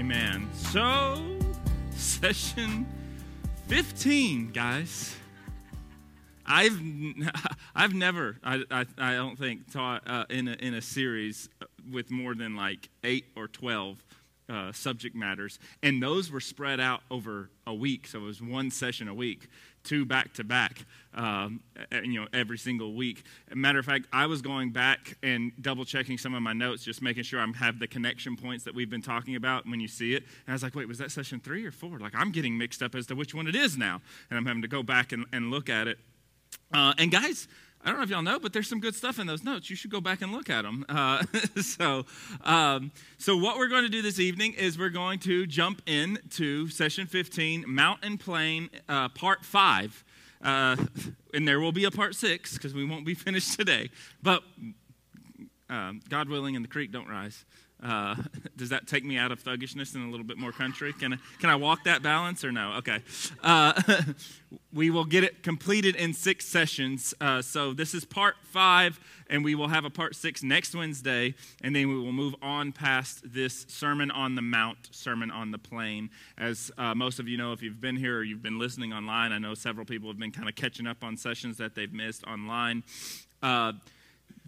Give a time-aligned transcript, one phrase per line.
[0.00, 0.48] Amen.
[0.54, 1.22] So,
[1.90, 2.86] session
[3.68, 5.14] 15, guys.
[6.46, 6.80] I've
[7.76, 11.50] I've never I, I, I don't think taught uh, in a, in a series
[11.92, 14.02] with more than like eight or twelve
[14.50, 18.06] uh, subject matters, and those were spread out over a week.
[18.06, 19.48] So it was one session a week,
[19.84, 21.60] two back to back, um,
[21.92, 23.22] you know, every single week.
[23.54, 27.00] matter of fact, I was going back and double checking some of my notes, just
[27.00, 30.14] making sure I have the connection points that we've been talking about when you see
[30.14, 30.24] it.
[30.46, 31.98] And I was like, wait, was that session three or four?
[31.98, 34.62] Like, I'm getting mixed up as to which one it is now, and I'm having
[34.62, 35.98] to go back and, and look at it.
[36.72, 37.46] Uh, and guys,
[37.82, 39.70] I don't know if y'all know, but there's some good stuff in those notes.
[39.70, 40.84] You should go back and look at them.
[40.88, 41.24] Uh,
[41.62, 42.04] so,
[42.42, 46.68] um, so what we're going to do this evening is we're going to jump into
[46.68, 50.04] session 15, Mount and Plain, uh, part five.
[50.42, 50.76] Uh,
[51.32, 53.88] and there will be a part six because we won't be finished today.
[54.22, 54.42] But
[55.70, 57.46] um, God willing, and the creek don't rise.
[57.82, 58.16] Uh,
[58.56, 60.92] does that take me out of thuggishness and a little bit more country?
[60.92, 62.74] Can I, can I walk that balance or no?
[62.78, 62.98] Okay.
[63.42, 63.80] Uh,
[64.72, 67.14] we will get it completed in six sessions.
[67.20, 71.34] Uh, so this is part five, and we will have a part six next Wednesday,
[71.62, 75.58] and then we will move on past this Sermon on the Mount, Sermon on the
[75.58, 76.10] Plain.
[76.36, 79.32] As uh, most of you know, if you've been here or you've been listening online,
[79.32, 82.24] I know several people have been kind of catching up on sessions that they've missed
[82.24, 82.82] online.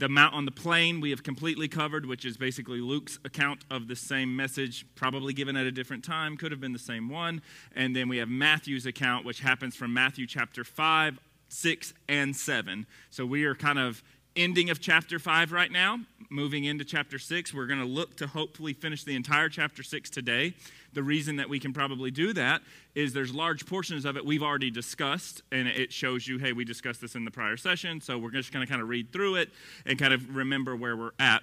[0.03, 3.87] The Mount on the Plain we have completely covered, which is basically Luke's account of
[3.87, 7.41] the same message, probably given at a different time, could have been the same one.
[7.77, 12.85] And then we have Matthew's account, which happens from Matthew chapter 5, 6, and 7.
[13.11, 14.03] So we are kind of
[14.35, 17.55] ending of chapter 5 right now, moving into chapter 6.
[17.55, 20.55] We're going to look to hopefully finish the entire chapter 6 today.
[20.93, 22.63] The reason that we can probably do that
[22.95, 26.65] is there's large portions of it we've already discussed, and it shows you, hey, we
[26.65, 29.37] discussed this in the prior session, so we're just going to kind of read through
[29.37, 29.51] it
[29.87, 31.43] and kind of remember where we're at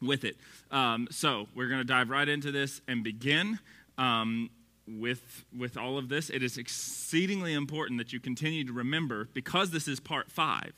[0.00, 0.36] with it.
[0.70, 3.58] Um, so we're going to dive right into this and begin.
[3.98, 4.50] Um,
[4.86, 9.70] with with all of this it is exceedingly important that you continue to remember because
[9.70, 10.72] this is part 5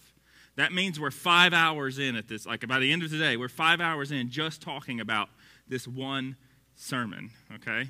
[0.56, 3.49] that means we're 5 hours in at this like by the end of today we're
[3.49, 5.31] 5 hours in just talking about
[5.69, 6.37] this one
[6.77, 7.89] sermon, okay?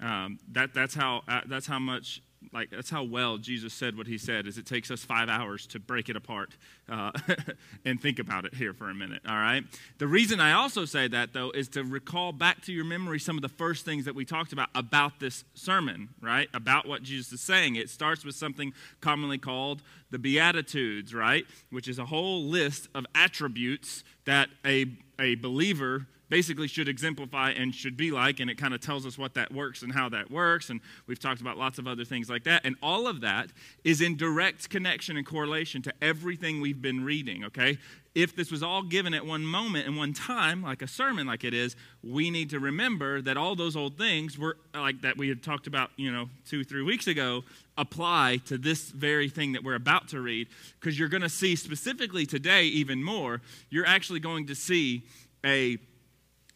[0.00, 4.06] Um, that, that's, how, uh, that's how much, like, that's how well Jesus said what
[4.06, 6.56] he said, is it takes us five hours to break it apart
[6.88, 7.10] uh,
[7.84, 9.64] and think about it here for a minute, all right?
[9.98, 13.36] The reason I also say that, though, is to recall back to your memory some
[13.36, 16.48] of the first things that we talked about about this sermon, right?
[16.54, 17.74] About what Jesus is saying.
[17.74, 21.44] It starts with something commonly called the Beatitudes, right?
[21.70, 24.86] Which is a whole list of attributes that a,
[25.18, 29.16] a believer basically should exemplify and should be like, and it kind of tells us
[29.16, 30.70] what that works and how that works.
[30.70, 32.62] And we've talked about lots of other things like that.
[32.64, 33.48] And all of that
[33.84, 37.78] is in direct connection and correlation to everything we've been reading, okay?
[38.14, 41.44] If this was all given at one moment and one time, like a sermon like
[41.44, 45.28] it is, we need to remember that all those old things were like that we
[45.28, 47.44] had talked about, you know, two, three weeks ago,
[47.76, 50.48] apply to this very thing that we're about to read.
[50.80, 53.40] Because you're going to see specifically today, even more,
[53.70, 55.04] you're actually going to see
[55.44, 55.78] a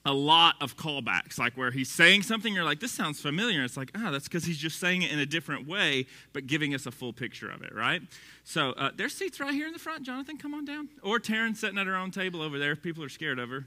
[0.05, 3.63] a lot of callbacks, like where he's saying something, you're like, this sounds familiar.
[3.63, 6.47] It's like, ah, oh, that's because he's just saying it in a different way, but
[6.47, 8.03] giving us a full picture of it, right?
[8.45, 10.05] So uh, there's seats right here in the front.
[10.05, 10.89] Jonathan, come on down.
[11.03, 13.67] Or Taryn sitting at her own table over there people are scared of her.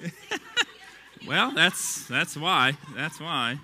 [1.26, 2.76] well, that's, that's why.
[2.94, 3.58] That's why.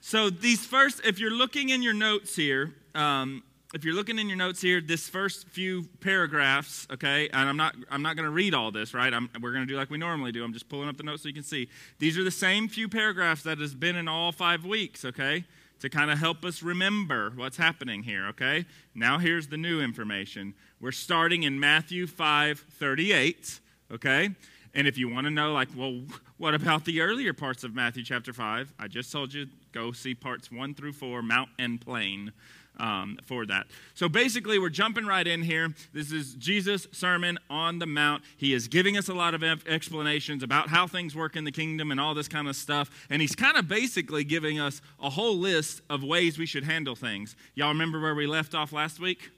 [0.00, 4.28] So these first, if you're looking in your notes here, um, if you're looking in
[4.28, 8.30] your notes here, this first few paragraphs, okay, and I'm not I'm not going to
[8.30, 9.12] read all this, right?
[9.12, 10.42] I'm, we're going to do like we normally do.
[10.42, 11.68] I'm just pulling up the notes so you can see.
[11.98, 15.44] These are the same few paragraphs that has been in all five weeks, okay,
[15.80, 18.66] to kind of help us remember what's happening here, okay?
[18.94, 20.54] Now here's the new information.
[20.80, 23.60] We're starting in Matthew 5:38,
[23.92, 24.30] okay?
[24.72, 26.00] And if you want to know, like, well,
[26.38, 28.72] what about the earlier parts of Matthew chapter 5?
[28.78, 32.32] I just told you, go see parts 1 through 4, Mount and Plain
[32.78, 33.66] um, for that.
[33.94, 35.74] So basically, we're jumping right in here.
[35.92, 38.22] This is Jesus' Sermon on the Mount.
[38.36, 41.90] He is giving us a lot of explanations about how things work in the kingdom
[41.90, 42.90] and all this kind of stuff.
[43.10, 46.96] And he's kind of basically giving us a whole list of ways we should handle
[46.96, 47.36] things.
[47.54, 49.30] Y'all remember where we left off last week?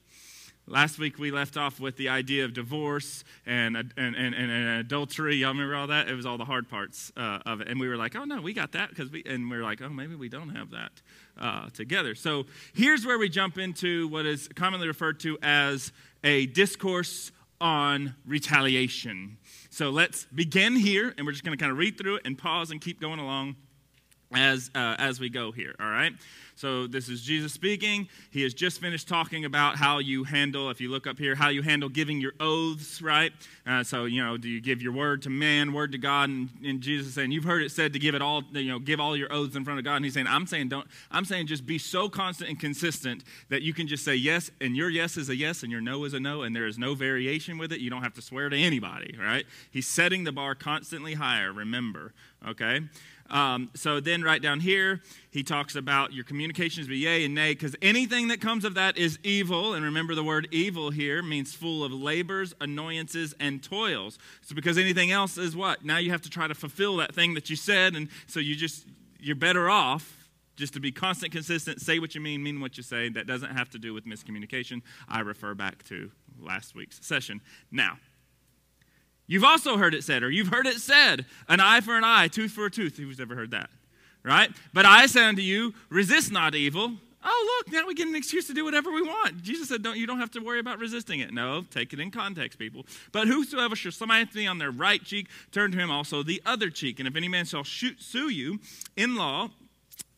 [0.69, 5.35] Last week we left off with the idea of divorce and, and, and, and adultery.
[5.35, 6.09] Y'all remember all that?
[6.09, 7.69] It was all the hard parts uh, of it.
[7.69, 9.83] And we were like, oh no, we got that because we, and we are like,
[9.83, 10.93] oh, maybe we don't have that
[11.39, 12.15] uh, together.
[12.15, 15.93] So here's where we jump into what is commonly referred to as
[16.25, 19.39] a discourse on retaliation.
[19.71, 22.37] So let's begin here, and we're just going to kind of read through it and
[22.37, 23.57] pause and keep going along
[24.35, 26.13] as uh, as we go here all right
[26.55, 28.09] so this is jesus speaking.
[28.31, 31.49] He has just finished talking about how you handle if you look up here how
[31.49, 33.33] you handle giving your oaths right?
[33.67, 36.49] Uh, so you know do you give your word to man word to god and,
[36.65, 39.17] and jesus saying you've heard it said to give it all you know give all
[39.17, 39.97] your oaths in front of god.
[39.97, 43.63] And he's saying i'm saying don't i'm saying just be so constant and consistent that
[43.63, 46.15] you can just say yes and your yes is a yes and your no is
[46.15, 47.81] a no and there is no variation with it.
[47.81, 49.45] You don't have to swear to anybody right?
[49.71, 52.13] He's setting the bar constantly higher remember
[52.47, 52.81] okay
[53.33, 55.01] um, so then, right down here,
[55.31, 58.99] he talks about your communications be yea and nay, because anything that comes of that
[58.99, 59.73] is evil.
[59.73, 64.19] And remember, the word evil here means full of labors, annoyances, and toils.
[64.43, 65.83] So, because anything else is what?
[65.83, 68.55] Now you have to try to fulfill that thing that you said, and so you
[68.55, 68.87] just
[69.19, 72.83] you're better off just to be constant, consistent, say what you mean, mean what you
[72.83, 73.09] say.
[73.09, 74.83] That doesn't have to do with miscommunication.
[75.09, 77.41] I refer back to last week's session.
[77.71, 77.99] Now,
[79.27, 82.29] You've also heard it said, or you've heard it said, an eye for an eye,
[82.29, 82.97] tooth for a tooth.
[82.97, 83.71] Who's ever heard that?
[84.23, 84.51] Right?
[84.73, 86.93] But I say unto you, resist not evil.
[87.25, 89.43] Oh, look, now we get an excuse to do whatever we want.
[89.43, 91.33] Jesus said, don't, you don't have to worry about resisting it.
[91.33, 92.85] No, take it in context, people.
[93.13, 96.69] But whosoever shall smite thee on their right cheek, turn to him also the other
[96.69, 96.99] cheek.
[96.99, 98.59] And if any man shall shoot, sue you
[98.97, 99.51] in law,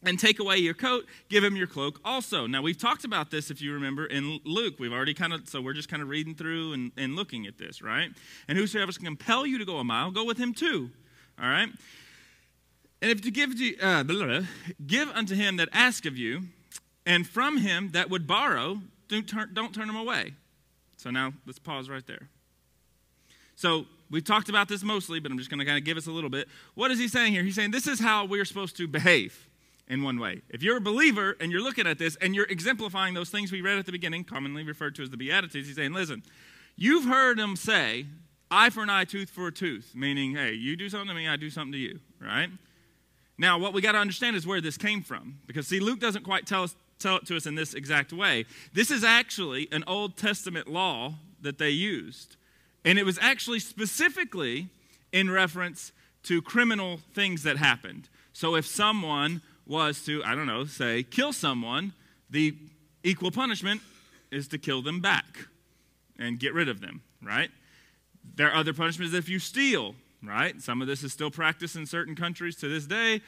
[0.04, 2.46] and take away your coat, give him your cloak also.
[2.46, 4.74] Now, we've talked about this, if you remember, in Luke.
[4.78, 7.58] We've already kind of, so we're just kind of reading through and, and looking at
[7.58, 8.10] this, right?
[8.48, 10.90] And whosoever can compel you to go a mile, go with him too,
[11.40, 11.68] all right?
[13.02, 14.40] And if to give, to, uh, blah, blah,
[14.86, 16.42] give unto him that ask of you,
[17.06, 20.34] and from him that would borrow, don't turn, don't turn him away.
[20.96, 22.28] So now let's pause right there.
[23.56, 26.06] So we've talked about this mostly, but I'm just going to kind of give us
[26.06, 26.48] a little bit.
[26.74, 27.42] What is he saying here?
[27.42, 29.48] He's saying this is how we're supposed to behave
[29.88, 30.42] in one way.
[30.48, 33.60] If you're a believer and you're looking at this and you're exemplifying those things we
[33.60, 36.22] read at the beginning, commonly referred to as the Beatitudes, he's saying, listen,
[36.76, 38.06] you've heard him say,
[38.50, 41.28] eye for an eye, tooth for a tooth, meaning, hey, you do something to me,
[41.28, 42.48] I do something to you, right?
[43.36, 45.40] Now, what we got to understand is where this came from.
[45.46, 48.46] Because, see, Luke doesn't quite tell, us, tell it to us in this exact way.
[48.72, 52.37] This is actually an Old Testament law that they used.
[52.84, 54.69] And it was actually specifically
[55.12, 55.92] in reference
[56.25, 58.08] to criminal things that happened.
[58.32, 61.93] So if someone was to, I don't know, say, kill someone,
[62.31, 62.55] the
[63.02, 63.81] equal punishment
[64.31, 65.25] is to kill them back
[66.19, 67.50] and get rid of them, right?
[68.37, 70.61] There are other punishments if you steal, right?
[70.61, 73.20] Some of this is still practiced in certain countries to this day.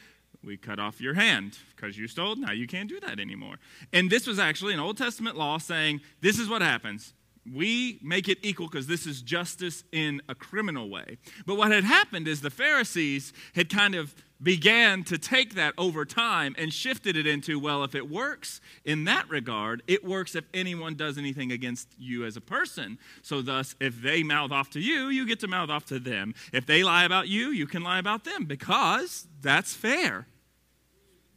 [0.45, 2.37] We cut off your hand because you stole.
[2.37, 3.57] Now you can't do that anymore.
[3.93, 7.13] And this was actually an Old Testament law saying this is what happens.
[7.55, 11.19] We make it equal because this is justice in a criminal way.
[11.47, 16.05] But what had happened is the Pharisees had kind of began to take that over
[16.05, 20.45] time and shifted it into well, if it works in that regard, it works if
[20.53, 22.99] anyone does anything against you as a person.
[23.23, 26.35] So, thus, if they mouth off to you, you get to mouth off to them.
[26.53, 30.27] If they lie about you, you can lie about them because that's fair.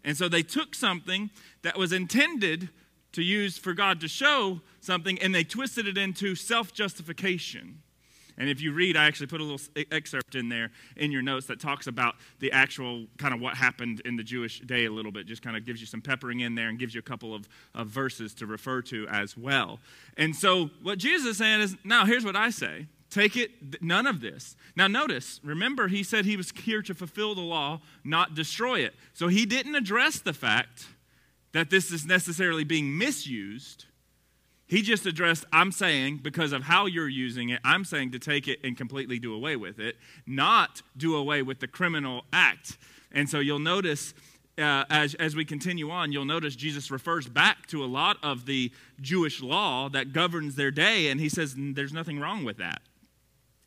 [0.03, 1.29] And so they took something
[1.61, 2.69] that was intended
[3.11, 7.83] to use for God to show something and they twisted it into self justification.
[8.39, 9.59] And if you read, I actually put a little
[9.91, 14.01] excerpt in there in your notes that talks about the actual kind of what happened
[14.05, 15.27] in the Jewish day a little bit.
[15.27, 17.47] Just kind of gives you some peppering in there and gives you a couple of,
[17.75, 19.79] of verses to refer to as well.
[20.17, 22.87] And so what Jesus is saying is now here's what I say.
[23.09, 24.55] Take it, none of this.
[24.75, 28.93] Now, notice, remember, he said he was here to fulfill the law, not destroy it.
[29.13, 30.85] So he didn't address the fact
[31.51, 33.85] that this is necessarily being misused
[34.69, 38.47] he just addressed, I'm saying, because of how you're using it, I'm saying to take
[38.47, 42.77] it and completely do away with it, not do away with the criminal act.
[43.11, 44.13] And so you'll notice
[44.59, 48.45] uh, as, as we continue on, you'll notice Jesus refers back to a lot of
[48.45, 52.83] the Jewish law that governs their day, and he says there's nothing wrong with that.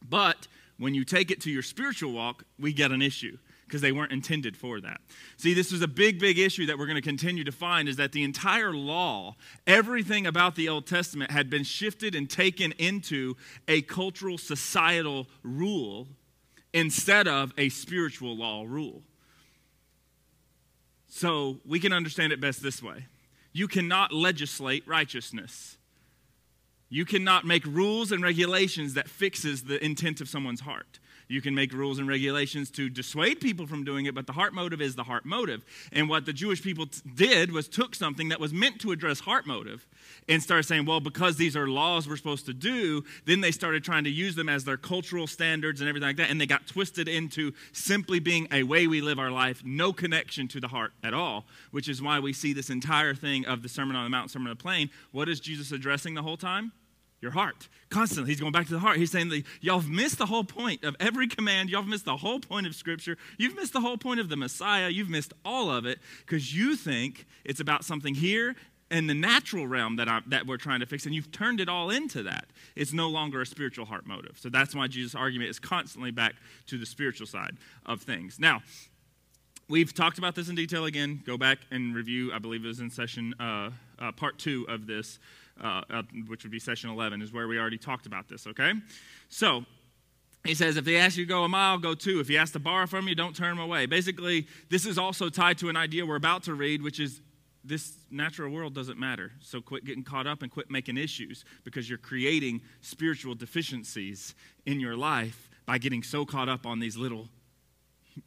[0.09, 0.47] But
[0.79, 3.39] when you take it to your spiritual walk, we get an issue
[3.73, 5.01] because they weren't intended for that.
[5.39, 7.97] See, this was a big, big issue that we're going to continue to find is
[7.97, 9.35] that the entire law,
[9.67, 13.35] everything about the Old Testament had been shifted and taken into
[13.67, 16.07] a cultural, societal rule
[16.75, 19.05] instead of a spiritual law rule.
[21.09, 23.07] So we can understand it best this way
[23.55, 25.79] you cannot legislate righteousness.
[26.91, 30.99] You cannot make rules and regulations that fixes the intent of someone's heart.
[31.29, 34.53] You can make rules and regulations to dissuade people from doing it, but the heart
[34.53, 35.65] motive is the heart motive.
[35.93, 39.21] And what the Jewish people t- did was took something that was meant to address
[39.21, 39.87] heart motive
[40.29, 43.83] and started saying, well, because these are laws we're supposed to do, then they started
[43.85, 46.31] trying to use them as their cultural standards and everything like that.
[46.31, 50.49] And they got twisted into simply being a way we live our life, no connection
[50.49, 53.69] to the heart at all, which is why we see this entire thing of the
[53.69, 54.91] Sermon on the Mount, Sermon on the Plain.
[55.13, 56.73] What is Jesus addressing the whole time?
[57.23, 57.69] Your heart.
[57.89, 58.97] Constantly, he's going back to the heart.
[58.97, 61.71] He's saying that y'all have missed the whole point of every command.
[61.71, 63.17] Y'all have missed the whole point of Scripture.
[63.39, 64.89] You've missed the whole point of the Messiah.
[64.89, 68.57] You've missed all of it because you think it's about something here
[68.91, 71.69] in the natural realm that, I, that we're trying to fix, and you've turned it
[71.69, 72.47] all into that.
[72.77, 74.37] It's no longer a spiritual heart motive.
[74.39, 76.35] So that's why Jesus' argument is constantly back
[76.67, 78.39] to the spiritual side of things.
[78.39, 78.63] Now,
[79.69, 81.23] we've talked about this in detail again.
[81.25, 84.87] Go back and review, I believe it was in session uh, uh, part two of
[84.87, 85.19] this,
[85.61, 88.73] uh, which would be session 11, is where we already talked about this, okay?
[89.29, 89.65] So,
[90.45, 92.19] he says, if they ask you to go a mile, go two.
[92.19, 93.87] If he asks to borrow from you, don't turn him away.
[93.87, 97.21] Basically, this is also tied to an idea we're about to read, which is
[97.65, 99.31] this natural world doesn't matter.
[99.41, 104.35] So quit getting caught up and quit making issues because you're creating spiritual deficiencies
[104.67, 107.29] in your life by getting so caught up on these little,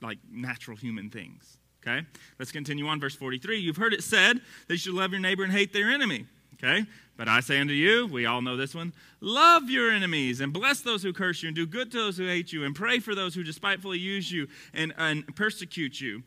[0.02, 1.58] like, natural human things.
[1.86, 2.06] Okay?
[2.40, 3.00] Let's continue on.
[3.02, 3.60] Verse 43.
[3.60, 6.28] You've heard it said that you should love your neighbor and hate their enemy.
[6.56, 6.86] Okay?
[7.18, 10.82] But I say unto you, we all know this one love your enemies and bless
[10.82, 13.16] those who curse you and do good to those who hate you and pray for
[13.16, 16.24] those who despitefully use you and, and persecute you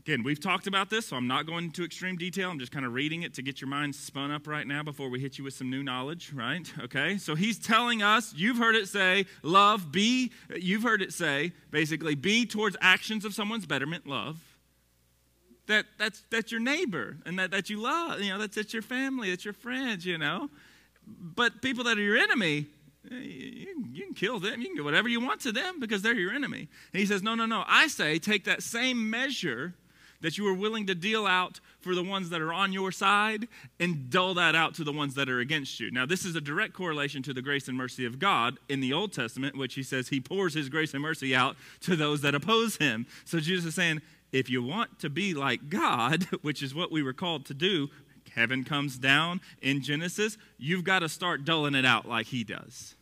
[0.00, 2.50] Again, we've talked about this, so I'm not going into extreme detail.
[2.50, 5.10] I'm just kind of reading it to get your mind spun up right now before
[5.10, 6.66] we hit you with some new knowledge, right?
[6.80, 7.18] Okay?
[7.18, 12.14] So he's telling us, you've heard it say, love, be, you've heard it say, basically,
[12.14, 14.38] be towards actions of someone's betterment, love.
[15.66, 18.82] That, that's, that's your neighbor and that, that you love, you know, that's, that's your
[18.82, 20.50] family, that's your friends, you know.
[21.06, 22.66] But people that are your enemy,
[23.10, 26.02] eh, you, you can kill them, you can do whatever you want to them because
[26.02, 26.68] they're your enemy.
[26.92, 27.64] And he says, no, no, no.
[27.66, 29.74] I say, take that same measure
[30.20, 33.48] that you are willing to deal out for the ones that are on your side
[33.78, 35.90] and dole that out to the ones that are against you.
[35.90, 38.92] Now, this is a direct correlation to the grace and mercy of God in the
[38.92, 42.34] Old Testament, which he says he pours his grace and mercy out to those that
[42.34, 43.06] oppose him.
[43.24, 47.02] So Jesus is saying, if you want to be like God, which is what we
[47.02, 47.88] were called to do,
[48.34, 52.94] heaven comes down in Genesis, you've got to start dulling it out like he does.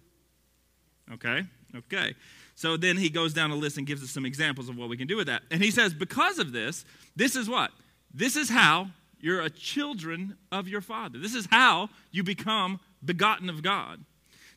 [1.12, 1.44] Okay?
[1.76, 2.14] Okay.
[2.54, 4.96] So then he goes down a list and gives us some examples of what we
[4.96, 5.42] can do with that.
[5.50, 7.70] And he says, because of this, this is what?
[8.12, 8.88] This is how
[9.20, 11.18] you're a children of your father.
[11.18, 14.04] This is how you become begotten of God.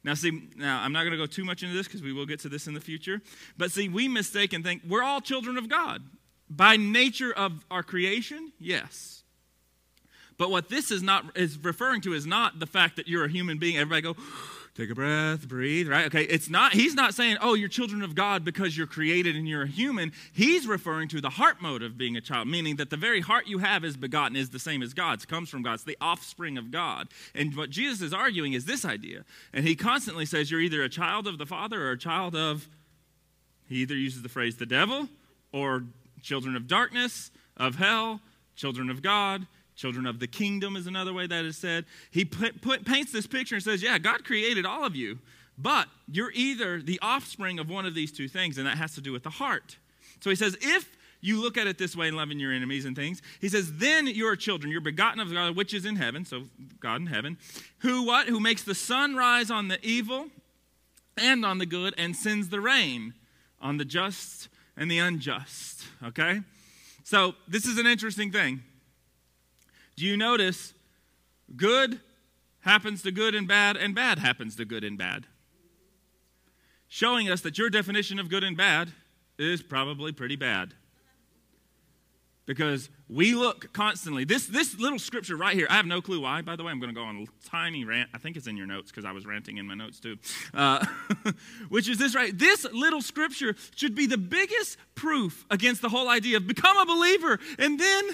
[0.03, 2.25] Now, see, now I'm not going to go too much into this because we will
[2.25, 3.21] get to this in the future.
[3.57, 6.01] But see, we mistake and think we're all children of God.
[6.53, 9.24] By nature of our creation, yes.
[10.38, 13.29] But what this is not is referring to is not the fact that you're a
[13.29, 13.77] human being.
[13.77, 14.15] Everybody go,
[14.74, 16.05] Take a breath, breathe, right?
[16.05, 19.46] Okay, it's not, he's not saying, oh, you're children of God because you're created and
[19.46, 20.13] you're a human.
[20.31, 23.48] He's referring to the heart mode of being a child, meaning that the very heart
[23.48, 25.74] you have is begotten, is the same as God's, comes from God.
[25.74, 27.10] It's the offspring of God.
[27.36, 29.25] And what Jesus is arguing is this idea.
[29.51, 32.70] And he constantly says you're either a child of the Father or a child of,
[33.67, 35.10] he either uses the phrase the devil
[35.51, 35.84] or
[36.21, 38.21] children of darkness, of hell,
[38.55, 39.47] children of God.
[39.75, 41.85] Children of the kingdom is another way that is said.
[42.11, 45.17] He put, put, paints this picture and says, Yeah, God created all of you,
[45.57, 49.01] but you're either the offspring of one of these two things, and that has to
[49.01, 49.77] do with the heart.
[50.19, 52.95] So he says, If you look at it this way and loving your enemies and
[52.95, 56.43] things, he says, Then you're children, you're begotten of God, which is in heaven, so
[56.79, 57.37] God in heaven,
[57.79, 58.27] who what?
[58.27, 60.27] Who makes the sun rise on the evil
[61.17, 63.13] and on the good and sends the rain
[63.59, 64.49] on the just
[64.81, 65.83] and the unjust.
[66.03, 66.41] Okay?
[67.03, 68.61] So this is an interesting thing
[69.95, 70.73] do you notice
[71.55, 72.00] good
[72.61, 75.27] happens to good and bad, and bad happens to good and bad?
[76.88, 78.91] Showing us that your definition of good and bad
[79.38, 80.73] is probably pretty bad.
[82.48, 84.25] Because we look constantly.
[84.25, 86.71] This, this little scripture right here, I have no clue why, by the way.
[86.71, 88.10] I'm going to go on a tiny rant.
[88.13, 90.17] I think it's in your notes because I was ranting in my notes too.
[90.53, 90.86] Uh,
[91.69, 92.38] which is this right?
[92.38, 96.86] This little scripture should be the biggest proof against the whole idea of become a
[96.86, 98.10] believer and then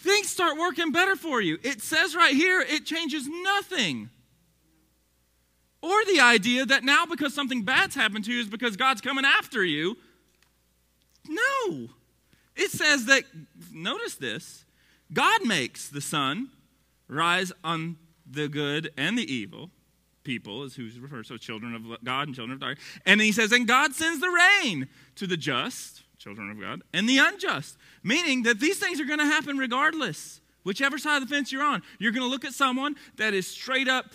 [0.00, 1.58] things start working better for you.
[1.62, 4.10] It says right here, it changes nothing.
[5.80, 9.24] Or the idea that now because something bad's happened to you is because God's coming
[9.24, 9.96] after you.
[11.28, 11.88] No.
[12.56, 13.22] It says that,
[13.82, 14.64] notice this,
[15.12, 16.50] God makes the sun
[17.08, 17.96] rise on
[18.30, 19.70] the good and the evil
[20.24, 22.84] people, is who's referred to, so children of God and children of darkness.
[23.06, 27.08] And he says, and God sends the rain to the just children of God, and
[27.08, 30.40] the unjust, meaning that these things are going to happen regardless.
[30.64, 33.46] Whichever side of the fence you're on, you're going to look at someone that is
[33.46, 34.06] straight up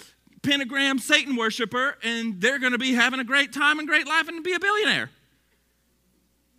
[0.43, 4.27] pentagram Satan worshiper, and they're going to be having a great time and great life
[4.27, 5.10] and be a billionaire.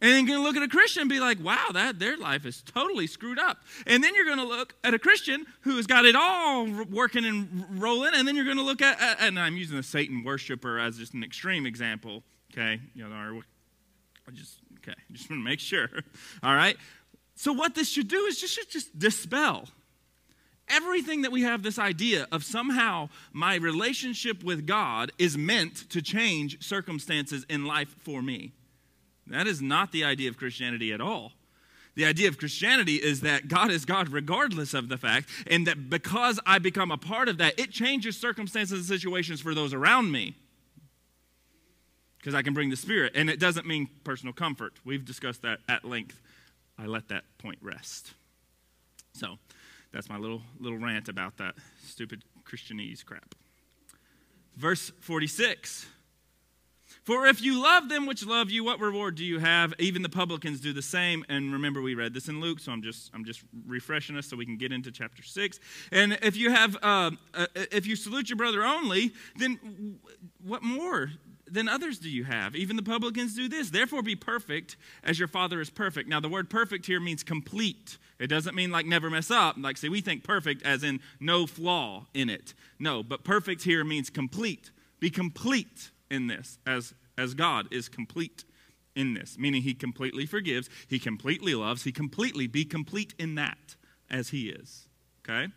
[0.01, 2.17] And then you're going to look at a Christian and be like, wow, that their
[2.17, 3.59] life is totally screwed up.
[3.87, 7.25] And then you're going to look at a Christian who has got it all working
[7.25, 8.13] and rolling.
[8.15, 11.15] And then you're going to look at, and I'm using the Satan worshiper as just
[11.15, 12.23] an extreme example.
[12.53, 13.41] Okay, you know,
[14.29, 15.89] I just Okay, just want to make sure.
[16.43, 16.77] All right.
[17.37, 19.69] So what this should do is just should just dispel
[20.69, 26.01] everything that we have this idea of somehow my relationship with God is meant to
[26.01, 28.53] change circumstances in life for me.
[29.27, 31.33] That is not the idea of Christianity at all.
[31.95, 35.89] The idea of Christianity is that God is God regardless of the fact, and that
[35.89, 40.11] because I become a part of that, it changes circumstances and situations for those around
[40.11, 40.35] me.
[42.19, 43.13] Because I can bring the Spirit.
[43.15, 44.75] And it doesn't mean personal comfort.
[44.85, 46.21] We've discussed that at length.
[46.79, 48.15] I let that point rest.
[49.13, 49.39] So
[49.93, 51.55] that's my little little rant about that
[51.85, 53.35] stupid Christianese crap.
[54.57, 55.87] Verse 46.
[57.05, 59.75] For if you love them which love you, what reward do you have?
[59.79, 61.23] Even the publicans do the same.
[61.29, 64.37] And remember, we read this in Luke, so I'm just I'm just refreshing us so
[64.37, 65.61] we can get into chapter six.
[65.93, 69.99] And if you have uh, uh, if you salute your brother only, then
[70.43, 71.11] what more
[71.47, 72.57] than others do you have?
[72.57, 73.69] Even the publicans do this.
[73.69, 76.09] Therefore, be perfect as your Father is perfect.
[76.09, 77.99] Now, the word perfect here means complete.
[78.19, 79.57] It doesn't mean like never mess up.
[79.59, 82.55] Like, say, we think perfect as in no flaw in it.
[82.79, 84.71] No, but perfect here means complete.
[85.01, 88.45] Be complete in this as, as God is complete
[88.95, 93.77] in this, meaning he completely forgives, he completely loves, he completely, be complete in that
[94.11, 94.89] as he is.
[95.25, 95.53] Okay?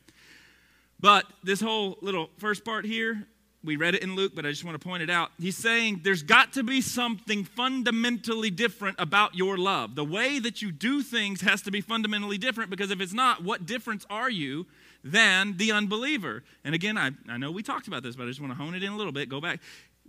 [0.99, 3.27] But this whole little first part here,
[3.63, 5.31] we read it in Luke, but I just want to point it out.
[5.39, 9.95] He's saying there's got to be something fundamentally different about your love.
[9.95, 13.43] The way that you do things has to be fundamentally different because if it's not,
[13.43, 14.65] what difference are you
[15.03, 16.43] than the unbeliever?
[16.63, 18.73] And again, I, I know we talked about this, but I just want to hone
[18.73, 19.29] it in a little bit.
[19.29, 19.59] Go back.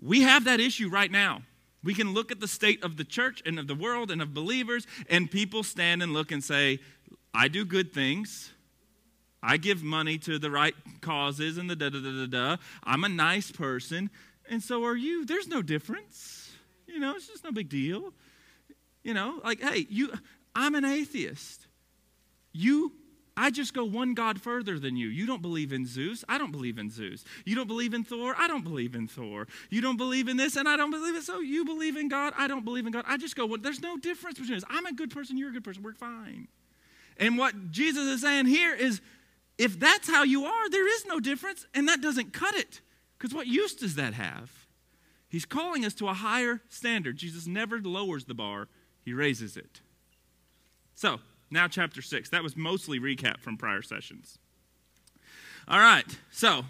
[0.00, 1.42] We have that issue right now.
[1.82, 4.34] We can look at the state of the church and of the world and of
[4.34, 6.80] believers, and people stand and look and say,
[7.32, 8.52] I do good things.
[9.42, 12.56] I give money to the right causes and the da da da da da.
[12.82, 14.10] I'm a nice person,
[14.50, 15.24] and so are you.
[15.24, 16.50] There's no difference.
[16.86, 18.12] You know, it's just no big deal.
[19.04, 20.12] You know, like, hey, you
[20.54, 21.66] I'm an atheist.
[22.52, 22.92] You
[23.40, 25.06] I just go one God further than you.
[25.06, 26.24] You don't believe in Zeus.
[26.28, 27.24] I don't believe in Zeus.
[27.44, 28.34] You don't believe in Thor.
[28.36, 29.46] I don't believe in Thor.
[29.70, 31.22] You don't believe in this, and I don't believe it.
[31.22, 32.32] So you believe in God.
[32.36, 33.04] I don't believe in God.
[33.06, 34.64] I just go, well, there's no difference between us.
[34.68, 35.38] I'm a good person.
[35.38, 35.84] You're a good person.
[35.84, 36.48] We're fine.
[37.16, 39.00] And what Jesus is saying here is
[39.56, 42.80] if that's how you are, there is no difference, and that doesn't cut it.
[43.16, 44.50] Because what use does that have?
[45.28, 47.16] He's calling us to a higher standard.
[47.16, 48.66] Jesus never lowers the bar,
[49.04, 49.80] he raises it.
[50.96, 52.30] So, now, chapter 6.
[52.30, 54.38] That was mostly recap from prior sessions.
[55.66, 56.64] All right, so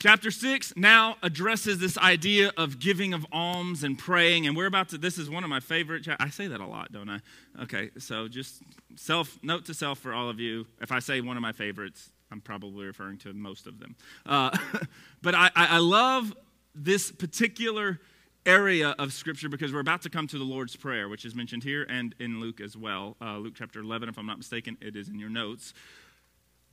[0.00, 4.46] chapter 6 now addresses this idea of giving of alms and praying.
[4.46, 6.08] And we're about to, this is one of my favorite.
[6.18, 7.20] I say that a lot, don't I?
[7.62, 8.62] Okay, so just
[8.96, 10.66] self, note to self for all of you.
[10.80, 13.94] If I say one of my favorites, I'm probably referring to most of them.
[14.26, 14.56] Uh,
[15.22, 16.34] but I, I love
[16.74, 18.00] this particular
[18.44, 21.62] area of Scripture because we're about to come to the Lord's Prayer, which is mentioned
[21.62, 23.16] here and in Luke as well.
[23.20, 25.74] Uh, Luke chapter 11, if I'm not mistaken, it is in your notes.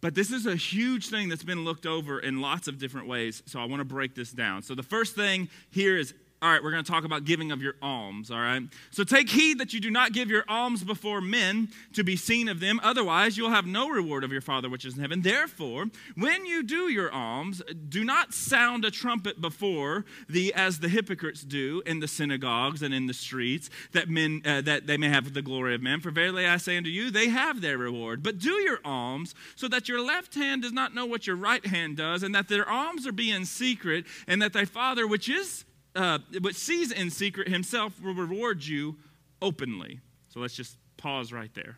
[0.02, 3.44] But this is a huge thing that's been looked over in lots of different ways,
[3.46, 4.62] so I want to break this down.
[4.62, 7.62] So the first thing here is all right, we're going to talk about giving of
[7.62, 8.64] your alms, all right?
[8.92, 12.48] So take heed that you do not give your alms before men to be seen
[12.48, 15.22] of them, otherwise you'll have no reward of your Father which is in heaven.
[15.22, 20.88] Therefore, when you do your alms, do not sound a trumpet before thee as the
[20.88, 25.10] hypocrites do in the synagogues and in the streets, that men uh, that they may
[25.10, 26.00] have the glory of men.
[26.00, 28.24] For verily I say unto you, they have their reward.
[28.24, 31.66] But do your alms so that your left hand does not know what your right
[31.66, 35.28] hand does, and that their alms are be in secret, and that thy Father which
[35.28, 38.98] is uh, but sees in secret himself will reward you
[39.42, 40.00] openly.
[40.30, 41.78] So let's just pause right there.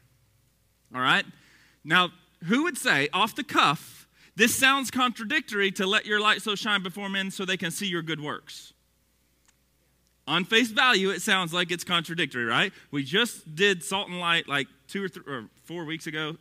[0.94, 1.26] All right?
[1.84, 2.10] Now,
[2.46, 6.84] who would say, off the cuff, this sounds contradictory to let your light so shine
[6.84, 8.74] before men so they can see your good works?
[10.28, 12.72] On face value, it sounds like it's contradictory, right?
[12.92, 16.38] We just did salt and light like two or, three, or four weeks ago,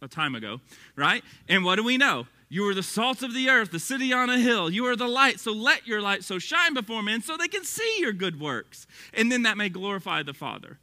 [0.00, 0.60] a time ago,
[0.96, 1.22] right?
[1.48, 2.26] And what do we know?
[2.52, 4.68] You are the salt of the earth, the city on a hill.
[4.68, 7.64] You are the light, so let your light so shine before men so they can
[7.64, 8.86] see your good works.
[9.14, 10.78] And then that may glorify the Father.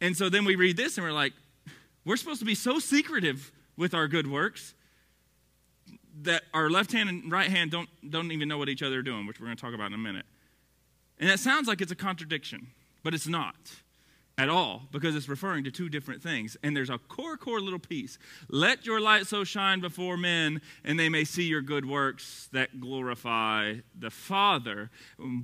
[0.00, 1.34] And so then we read this and we're like,
[2.06, 4.72] we're supposed to be so secretive with our good works
[6.22, 9.02] that our left hand and right hand don't, don't even know what each other are
[9.02, 10.24] doing, which we're going to talk about in a minute.
[11.18, 12.68] And that sounds like it's a contradiction,
[13.02, 13.56] but it's not
[14.40, 16.56] at all because it's referring to two different things.
[16.62, 18.18] And there's a core, core little piece.
[18.48, 22.80] Let your light so shine before men, and they may see your good works that
[22.80, 24.88] glorify the Father.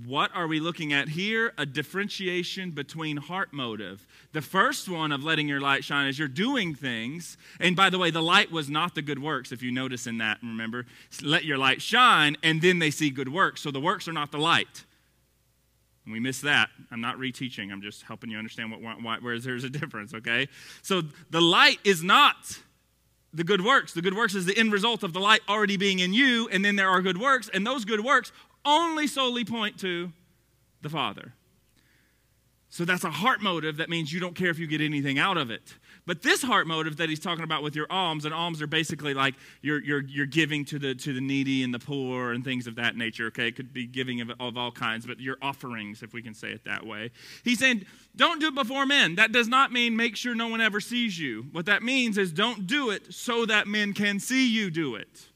[0.06, 1.52] What are we looking at here?
[1.59, 4.06] A differentiation between heart motive.
[4.32, 7.37] The first one of letting your light shine is you're doing things.
[7.61, 10.16] And by the way, the light was not the good works, if you notice in
[10.18, 10.87] that, remember?
[11.22, 13.61] Let your light shine, and then they see good works.
[13.61, 14.86] So the works are not the light.
[16.07, 16.71] And we miss that.
[16.90, 17.73] I'm not reteaching.
[17.73, 20.49] I'm just helping you understand what, why, where there's a difference, okay?
[20.83, 22.61] So the light is not
[23.35, 23.92] the good works.
[23.92, 26.64] The good works is the end result of the light already being in you, and
[26.64, 28.31] then there are good works, and those good works
[28.64, 30.12] only solely point to
[30.81, 31.35] the Father.
[32.69, 35.37] So that's a heart motive that means you don't care if you get anything out
[35.37, 35.75] of it.
[36.07, 39.12] But this heart motive that he's talking about with your alms, and alms are basically
[39.12, 42.77] like you're, you're, giving to the, to the needy and the poor and things of
[42.77, 43.49] that nature, okay?
[43.49, 46.53] It could be giving of, of all kinds, but your offerings, if we can say
[46.53, 47.11] it that way.
[47.42, 49.16] He's saying, don't do it before men.
[49.16, 51.47] That does not mean make sure no one ever sees you.
[51.51, 55.27] What that means is don't do it so that men can see you do it.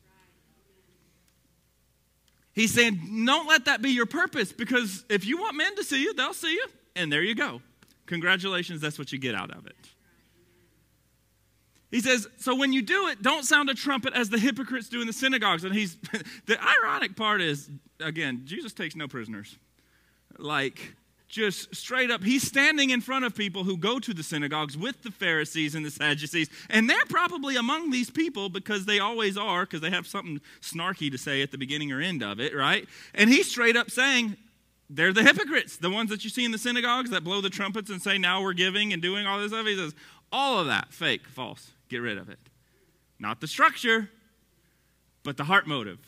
[2.52, 6.02] He's saying, don't let that be your purpose because if you want men to see
[6.02, 6.66] you, they'll see you.
[6.94, 7.60] And there you go.
[8.06, 9.76] Congratulations, that's what you get out of it.
[11.90, 15.00] He says, so when you do it, don't sound a trumpet as the hypocrites do
[15.00, 15.64] in the synagogues.
[15.64, 15.96] And he's,
[16.46, 19.56] the ironic part is, again, Jesus takes no prisoners.
[20.38, 20.94] Like,
[21.30, 25.02] just straight up, he's standing in front of people who go to the synagogues with
[25.02, 26.48] the Pharisees and the Sadducees.
[26.68, 31.10] And they're probably among these people because they always are, because they have something snarky
[31.10, 32.86] to say at the beginning or end of it, right?
[33.14, 34.36] And he's straight up saying,
[34.88, 37.90] they're the hypocrites, the ones that you see in the synagogues that blow the trumpets
[37.90, 39.66] and say, now we're giving and doing all this stuff.
[39.66, 39.94] He says,
[40.32, 41.70] all of that, fake, false.
[41.90, 42.38] Get rid of it.
[43.18, 44.08] Not the structure,
[45.24, 45.98] but the heart motive.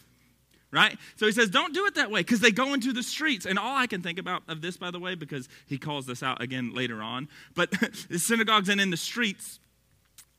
[0.70, 0.96] Right?
[1.16, 3.44] So he says, don't do it that way because they go into the streets.
[3.44, 6.22] And all I can think about of this, by the way, because he calls this
[6.22, 7.70] out again later on, but
[8.08, 9.60] the synagogues and in the streets,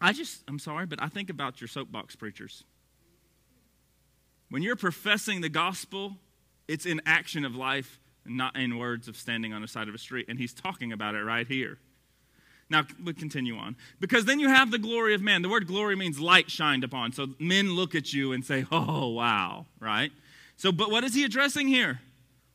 [0.01, 2.63] I just, I'm sorry, but I think about your soapbox preachers.
[4.49, 6.17] When you're professing the gospel,
[6.67, 9.99] it's in action of life, not in words of standing on the side of a
[9.99, 10.25] street.
[10.29, 11.77] And he's talking about it right here.
[12.73, 13.75] Now, we continue on.
[13.99, 15.43] Because then you have the glory of man.
[15.43, 17.11] The word glory means light shined upon.
[17.11, 20.11] So men look at you and say, oh, wow, right?
[20.57, 22.01] So, but what is he addressing here?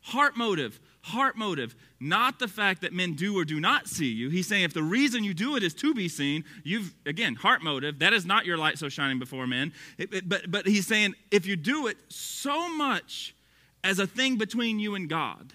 [0.00, 0.81] Heart motive.
[1.02, 1.76] Heart motive.
[2.00, 4.28] Not the fact that men do or do not see you.
[4.28, 7.62] He's saying if the reason you do it is to be seen, you've, again, heart
[7.62, 8.00] motive.
[8.00, 9.72] That is not your light so shining before men.
[9.98, 13.37] It, it, but, but he's saying if you do it so much
[13.85, 15.52] as a thing between you and God,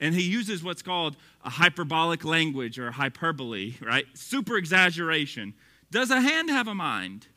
[0.00, 4.04] and he uses what's called a hyperbolic language or hyperbole, right?
[4.14, 5.54] Super exaggeration.
[5.90, 7.28] Does a hand have a mind?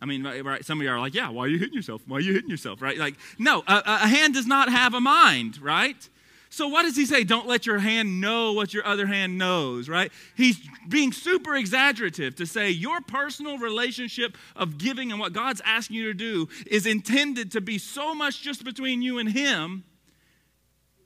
[0.00, 0.64] I mean, right?
[0.64, 2.02] Some of you are like, yeah, why are you hitting yourself?
[2.06, 2.98] Why are you hitting yourself, right?
[2.98, 6.08] Like, no, a, a hand does not have a mind, right?
[6.50, 7.24] So what does he say?
[7.24, 10.10] Don't let your hand know what your other hand knows, right?
[10.34, 15.96] He's being super exaggerative to say your personal relationship of giving and what God's asking
[15.96, 19.84] you to do is intended to be so much just between you and him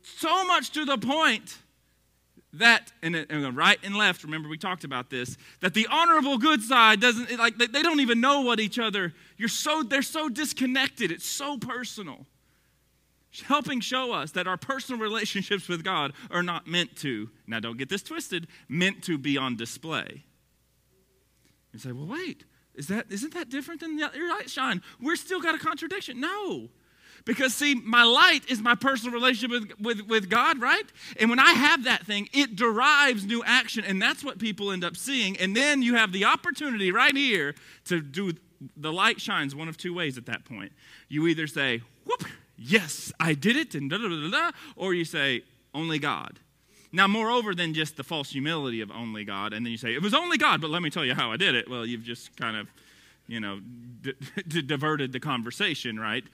[0.02, 1.58] so much to the point
[2.54, 6.62] that, and, and right and left, remember we talked about this, that the honorable good
[6.62, 11.10] side doesn't, like, they don't even know what each other, you're so, they're so disconnected.
[11.10, 12.26] It's so personal.
[13.44, 17.78] Helping show us that our personal relationships with God are not meant to, now don't
[17.78, 20.24] get this twisted, meant to be on display.
[21.72, 24.82] You say, well, wait, is that, isn't that different than your light shine?
[25.00, 26.20] We're still got a contradiction.
[26.20, 26.68] No.
[27.24, 30.85] Because, see, my light is my personal relationship with, with, with God, right?
[31.20, 34.85] And when I have that thing, it derives new action, and that's what people end
[34.85, 35.37] up seeing.
[35.38, 37.54] And then you have the opportunity right here
[37.87, 38.32] to do
[38.76, 40.72] the light shines one of two ways at that point.
[41.08, 42.24] You either say, whoop,
[42.56, 45.42] yes, I did it, and da da da da, or you say,
[45.74, 46.38] only God.
[46.92, 50.02] Now, moreover than just the false humility of only God, and then you say, it
[50.02, 51.68] was only God, but let me tell you how I did it.
[51.68, 52.68] Well, you've just kind of,
[53.26, 53.61] you know,
[54.02, 56.24] d- diverted the conversation, right?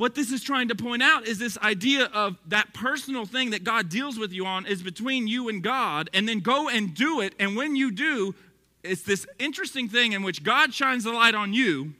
[0.00, 3.64] What this is trying to point out is this idea of that personal thing that
[3.64, 7.20] God deals with you on is between you and God, and then go and do
[7.20, 7.34] it.
[7.38, 8.34] And when you do,
[8.82, 11.92] it's this interesting thing in which God shines the light on you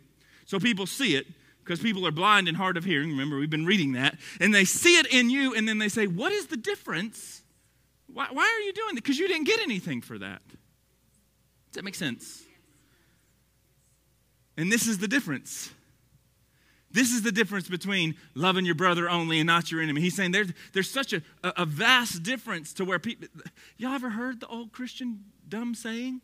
[0.47, 1.27] so people see it
[1.63, 3.11] because people are blind and hard of hearing.
[3.11, 4.17] Remember, we've been reading that.
[4.41, 7.43] And they see it in you, and then they say, What is the difference?
[8.11, 9.05] Why, why are you doing that?
[9.05, 10.41] Because you didn't get anything for that.
[10.49, 12.45] Does that make sense?
[14.57, 15.71] And this is the difference.
[16.93, 20.01] This is the difference between loving your brother only and not your enemy.
[20.01, 23.29] He's saying there's, there's such a, a vast difference to where people.
[23.77, 26.21] Y'all ever heard the old Christian dumb saying?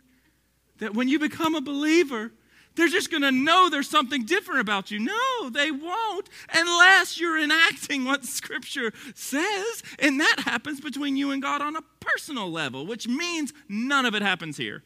[0.79, 2.33] That when you become a believer,
[2.75, 4.99] they're just going to know there's something different about you.
[4.99, 9.83] No, they won't unless you're enacting what Scripture says.
[9.99, 14.15] And that happens between you and God on a personal level, which means none of
[14.15, 14.83] it happens here.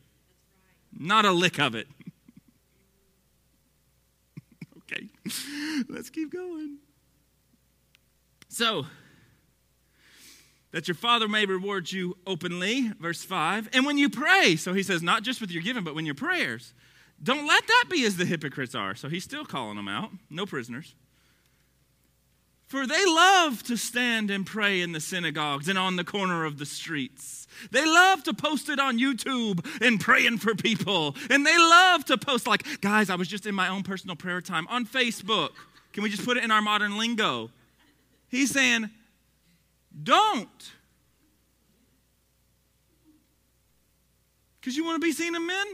[0.96, 1.88] Not a lick of it.
[4.92, 5.08] Okay,
[5.88, 6.78] let's keep going.
[8.48, 8.86] So,
[10.72, 13.70] that your Father may reward you openly, verse 5.
[13.72, 16.14] And when you pray, so he says, not just with your giving, but when your
[16.14, 16.74] prayers,
[17.22, 18.94] don't let that be as the hypocrites are.
[18.94, 20.10] So he's still calling them out.
[20.28, 20.94] No prisoners.
[22.70, 26.56] For they love to stand and pray in the synagogues and on the corner of
[26.56, 27.48] the streets.
[27.72, 31.16] They love to post it on YouTube and praying for people.
[31.30, 34.40] And they love to post, like, guys, I was just in my own personal prayer
[34.40, 35.50] time on Facebook.
[35.92, 37.50] Can we just put it in our modern lingo?
[38.28, 38.88] He's saying,
[40.00, 40.72] don't.
[44.60, 45.66] Because you want to be seen of men?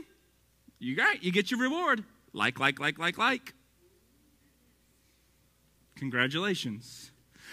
[0.78, 2.04] You got you get your reward.
[2.32, 3.52] Like, like, like, like, like.
[5.96, 7.11] Congratulations.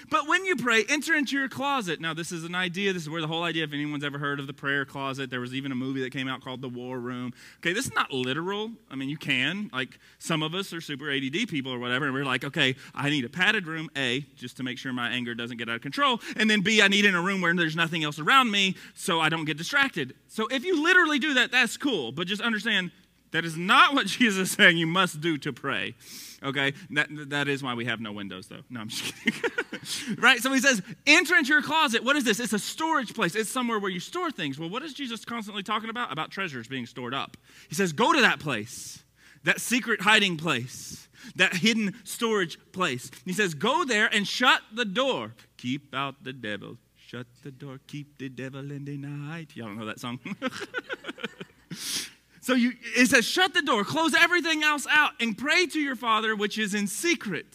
[0.10, 2.02] But when you pray, enter into your closet.
[2.02, 2.94] Now, this is an idea.
[2.94, 5.40] This is where the whole idea, if anyone's ever heard of the prayer closet, there
[5.40, 7.34] was even a movie that came out called The War Room.
[7.60, 8.72] Okay, this is not literal.
[8.90, 9.70] I mean, you can.
[9.72, 13.10] Like, some of us are super ADD people or whatever, and we're like, okay, I
[13.10, 15.82] need a padded room, A, just to make sure my anger doesn't get out of
[15.82, 16.20] control.
[16.36, 19.20] And then B, I need in a room where there's nothing else around me so
[19.20, 20.16] I don't get distracted.
[20.28, 22.12] So if you literally do that, that's cool.
[22.12, 22.92] But just understand
[23.32, 25.96] that is not what Jesus is saying you must do to pray.
[26.44, 26.74] Okay?
[26.92, 28.62] That, that is why we have no windows, though.
[28.70, 29.42] No, I'm just kidding.
[30.18, 30.40] right?
[30.40, 32.04] So he says, enter into your closet.
[32.04, 32.40] What is this?
[32.40, 34.60] It's a storage place, it's somewhere where you store things.
[34.60, 36.12] Well, what is Jesus constantly talking about?
[36.12, 37.38] About treasures being stored up.
[37.70, 39.04] He says, go to that place,
[39.44, 43.10] that secret hiding place, that hidden storage place.
[43.26, 45.34] He says, go there and shut the door.
[45.58, 46.78] Keep out the devil.
[46.98, 49.52] Shut the door, keep the devil in the night.
[49.56, 50.20] Y'all don't know that song?
[52.44, 55.96] So you, it says, shut the door, close everything else out, and pray to your
[55.96, 57.46] Father which is in secret.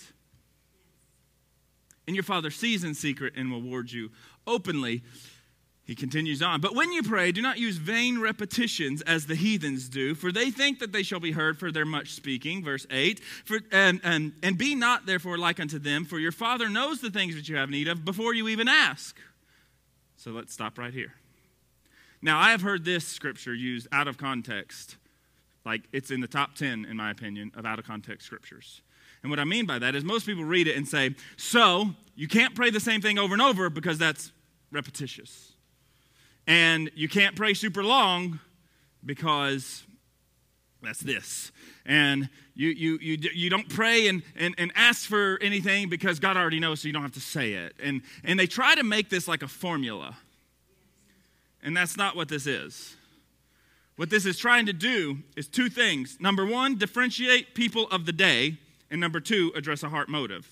[2.07, 4.09] And your Father sees in secret and will reward you
[4.47, 5.03] openly.
[5.85, 6.63] He continues on.
[6.63, 10.51] But when you pray, do not use vain repetitions as the heathens do, for they
[10.51, 12.65] think that they shall be heard for their much speaking.
[12.65, 13.21] Verse 8.
[13.45, 17.11] For, and, and, and be not therefore like unto them, for your Father knows the
[17.11, 19.19] things that you have need of before you even ask.
[20.17, 21.13] So let's stop right here.
[22.21, 24.97] Now, I have heard this scripture used out of context.
[25.65, 28.83] Like it's in the top 10, in my opinion, of out of context scriptures.
[29.23, 32.29] And what I mean by that is most people read it and say, so you
[32.29, 34.33] can't pray the same thing over and over because that's
[34.71, 35.53] repetitious.
[36.47, 38.41] And you can't pray super long
[39.05, 39.85] because
[40.83, 41.53] that's this.
[41.85, 46.37] And you, you, you, you don't pray and, and, and ask for anything because God
[46.37, 47.75] already knows, so you don't have to say it.
[47.83, 50.17] And, and they try to make this like a formula.
[51.69, 52.97] And that's not what this is.
[53.97, 56.17] What this is trying to do is two things.
[56.19, 58.57] Number one, differentiate people of the day.
[58.91, 60.49] And number two, address a heart motive.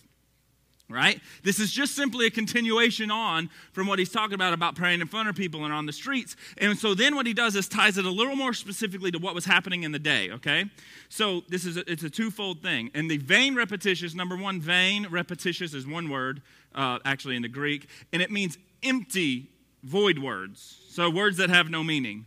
[0.91, 1.19] Right?
[1.43, 5.07] This is just simply a continuation on from what he's talking about about praying in
[5.07, 6.37] front of people and on the streets.
[6.59, 9.35] And so then what he does is ties it a little more specifically to what
[9.35, 10.67] was happening in the day, okay?
[11.09, 12.91] So this is a, it's a twofold thing.
[12.93, 16.43] And the vain repetitious, number one, vain repetitious is one word
[16.75, 19.49] uh, actually in the Greek, and it means empty
[19.87, 20.83] void words.
[20.89, 22.27] So, words that have no meaning.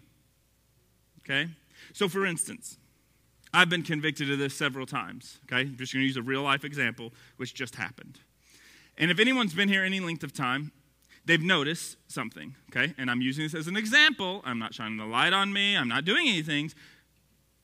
[1.20, 1.50] Okay?
[1.94, 2.78] So, for instance,
[3.54, 5.40] I've been convicted of this several times.
[5.46, 5.62] Okay?
[5.62, 8.20] I'm just going to use a real life example, which just happened.
[8.98, 10.72] And if anyone's been here any length of time,
[11.26, 12.56] they've noticed something.
[12.70, 12.94] Okay?
[12.98, 14.42] And I'm using this as an example.
[14.46, 16.72] I'm not shining the light on me, I'm not doing anything.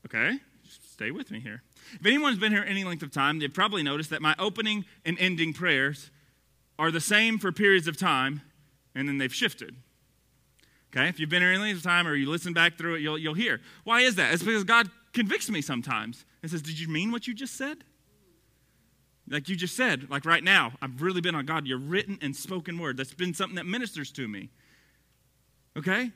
[0.04, 0.38] Okay?
[0.64, 1.62] Just stay with me here.
[1.94, 5.16] If anyone's been here any length of time, they've probably noticed that my opening and
[5.18, 6.10] ending prayers
[6.78, 8.42] are the same for periods of time,
[8.94, 9.76] and then they've shifted.
[10.96, 11.08] Okay?
[11.08, 13.60] If you've been here any time or you listen back through it, you'll, you'll hear.
[13.84, 14.32] Why is that?
[14.32, 17.84] It's because God convicts me sometimes and says, Did you mean what you just said?
[19.28, 22.34] Like you just said, like right now, I've really been on God, your written and
[22.34, 22.96] spoken word.
[22.96, 24.50] That's been something that ministers to me.
[25.76, 26.12] Okay?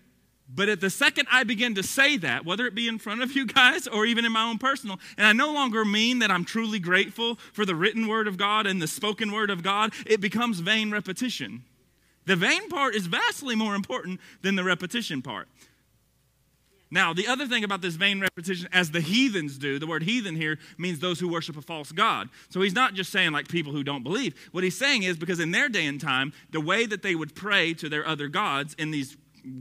[0.52, 3.32] But at the second I begin to say that, whether it be in front of
[3.32, 6.44] you guys or even in my own personal, and I no longer mean that I'm
[6.44, 10.20] truly grateful for the written word of God and the spoken word of God, it
[10.20, 11.64] becomes vain repetition.
[12.30, 15.48] The vain part is vastly more important than the repetition part.
[16.88, 20.36] Now, the other thing about this vain repetition, as the heathens do, the word heathen
[20.36, 22.28] here means those who worship a false God.
[22.48, 24.36] So he's not just saying like people who don't believe.
[24.52, 27.34] What he's saying is because in their day and time, the way that they would
[27.34, 29.16] pray to their other gods in these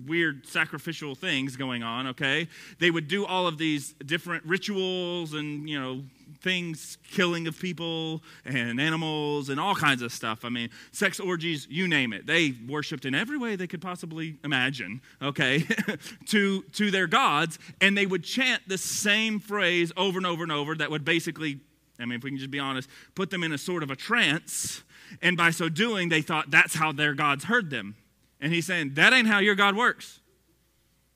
[0.05, 2.47] weird sacrificial things going on, okay?
[2.77, 6.03] They would do all of these different rituals and, you know,
[6.41, 10.45] things, killing of people and animals and all kinds of stuff.
[10.45, 12.25] I mean, sex orgies, you name it.
[12.25, 15.65] They worshiped in every way they could possibly imagine, okay,
[16.28, 17.60] to, to their gods.
[17.82, 21.60] And they would chant the same phrase over and over and over that would basically,
[21.99, 23.95] I mean, if we can just be honest, put them in a sort of a
[23.95, 24.84] trance.
[25.21, 27.95] And by so doing, they thought that's how their gods heard them.
[28.41, 30.19] And he's saying, that ain't how your God works.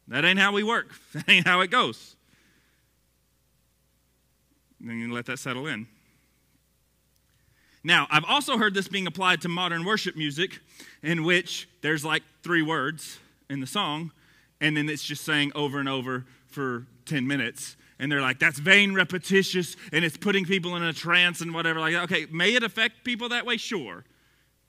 [0.07, 0.91] That ain't how we work.
[1.13, 2.12] That ain't how it goes.
[4.83, 5.87] Then you let that settle in.
[7.83, 10.59] Now, I've also heard this being applied to modern worship music,
[11.01, 13.19] in which there's like three words
[13.49, 14.11] in the song,
[14.61, 17.75] and then it's just saying over and over for 10 minutes.
[17.99, 21.79] And they're like, that's vain, repetitious, and it's putting people in a trance and whatever.
[21.79, 23.57] Like, okay, may it affect people that way?
[23.57, 24.03] Sure.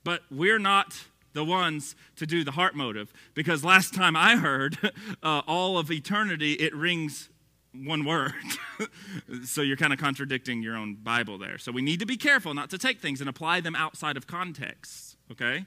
[0.03, 0.93] but we're not
[1.33, 4.77] the ones to do the heart motive because last time I heard,
[5.23, 7.29] uh, all of eternity, it rings
[7.83, 8.33] one word.
[9.45, 11.57] so you're kind of contradicting your own Bible there.
[11.57, 14.27] So we need to be careful not to take things and apply them outside of
[14.27, 15.65] context, okay?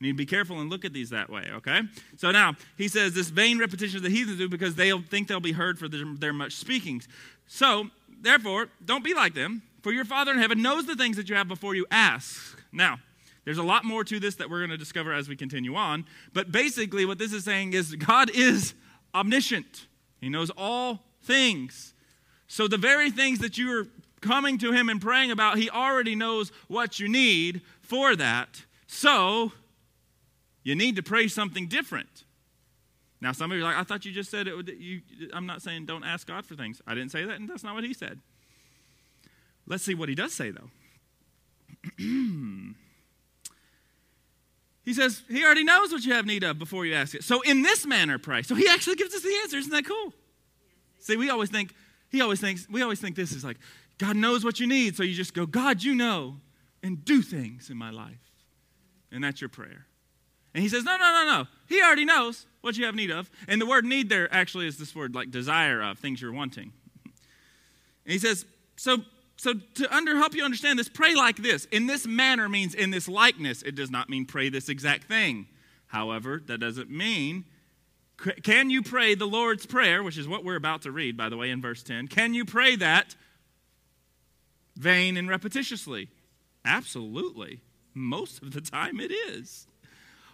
[0.00, 1.82] We need to be careful and look at these that way, okay?
[2.16, 5.40] So now, he says this vain repetition of the heathens do because they'll think they'll
[5.40, 7.06] be heard for their, their much speakings.
[7.46, 7.88] So,
[8.20, 11.34] therefore, don't be like them, for your Father in heaven knows the things that you
[11.34, 12.58] have before you ask.
[12.72, 12.98] Now,
[13.44, 16.06] there's a lot more to this that we're going to discover as we continue on,
[16.32, 18.74] but basically, what this is saying is God is
[19.14, 19.86] omniscient,
[20.20, 21.94] He knows all things.
[22.46, 23.86] So, the very things that you're
[24.20, 28.64] coming to Him and praying about, He already knows what you need for that.
[28.86, 29.52] So,
[30.62, 32.24] you need to pray something different.
[33.20, 34.56] Now, some of you are like, I thought you just said it.
[34.56, 35.02] Would, you,
[35.32, 36.80] I'm not saying don't ask God for things.
[36.86, 38.18] I didn't say that, and that's not what He said.
[39.66, 40.70] Let's see what He does say, though.
[44.82, 47.22] He says, He already knows what you have need of before you ask it.
[47.22, 48.42] So, in this manner, pray.
[48.42, 49.58] So, He actually gives us the answer.
[49.58, 50.12] Isn't that cool?
[51.00, 51.74] See, we always think,
[52.10, 53.58] He always thinks, we always think this is like,
[53.98, 54.96] God knows what you need.
[54.96, 56.36] So, you just go, God, you know,
[56.82, 58.32] and do things in my life.
[59.12, 59.86] And that's your prayer.
[60.54, 61.46] And He says, No, no, no, no.
[61.68, 63.30] He already knows what you have need of.
[63.48, 66.72] And the word need there actually is this word like desire of, things you're wanting.
[67.04, 68.44] And He says,
[68.76, 68.98] So
[69.40, 71.64] so to under, help you understand this, pray like this.
[71.72, 73.62] In this manner means in this likeness.
[73.62, 75.46] It does not mean pray this exact thing.
[75.86, 77.46] However, that doesn't mean
[78.42, 81.36] can you pray the Lord's Prayer, which is what we're about to read, by the
[81.36, 82.08] way, in verse 10?
[82.08, 83.14] Can you pray that
[84.76, 86.08] vain and repetitiously?
[86.64, 87.60] Absolutely.
[87.94, 89.66] Most of the time it is.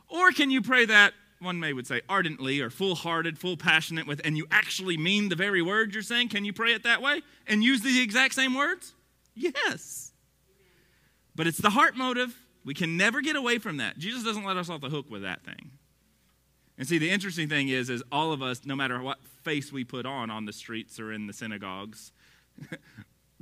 [0.09, 4.07] Or can you pray that, one may would say, ardently or full hearted, full passionate
[4.07, 6.29] with, and you actually mean the very words you're saying?
[6.29, 8.95] Can you pray it that way and use the exact same words?
[9.35, 10.13] Yes.
[11.35, 12.37] But it's the heart motive.
[12.65, 13.99] We can never get away from that.
[13.99, 15.71] Jesus doesn't let us off the hook with that thing.
[16.79, 19.85] And see, the interesting thing is, is all of us, no matter what face we
[19.85, 22.13] put on on the streets or in the synagogues,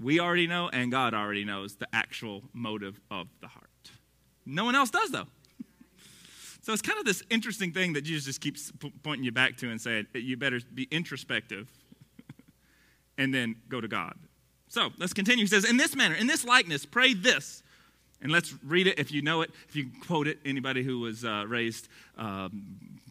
[0.01, 3.69] we already know, and God already knows the actual motive of the heart.
[4.47, 5.27] No one else does, though.
[6.63, 9.71] so it's kind of this interesting thing that Jesus just keeps pointing you back to
[9.71, 11.69] and saying, you better be introspective
[13.19, 14.17] and then go to God.
[14.69, 15.45] So let's continue.
[15.45, 17.63] He says, In this manner, in this likeness, pray this.
[18.25, 20.39] And let's read it if you know it, if you quote it.
[20.45, 22.65] Anybody who was uh, raised um,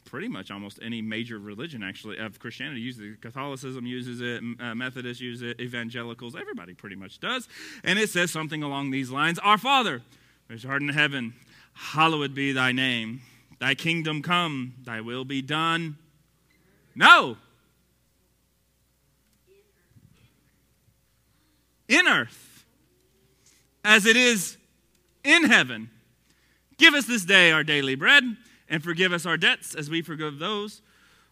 [0.06, 3.22] pretty much almost any major religion, actually, of Christianity uses it.
[3.22, 7.48] Catholicism uses it, uh, Methodists use it, evangelicals, everybody pretty much does.
[7.84, 10.02] And it says something along these lines Our Father,
[10.48, 11.36] which art in heaven,
[11.74, 13.22] hallowed be thy name.
[13.60, 15.98] Thy kingdom come, thy will be done.
[16.96, 17.38] No,
[21.88, 22.66] in earth
[23.84, 24.58] as it is
[25.24, 25.90] in heaven.
[26.78, 28.24] Give us this day our daily bread,
[28.70, 30.82] and forgive us our debts as we forgive those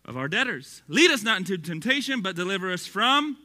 [0.05, 0.81] of our debtors.
[0.87, 3.37] Lead us not into temptation, but deliver us from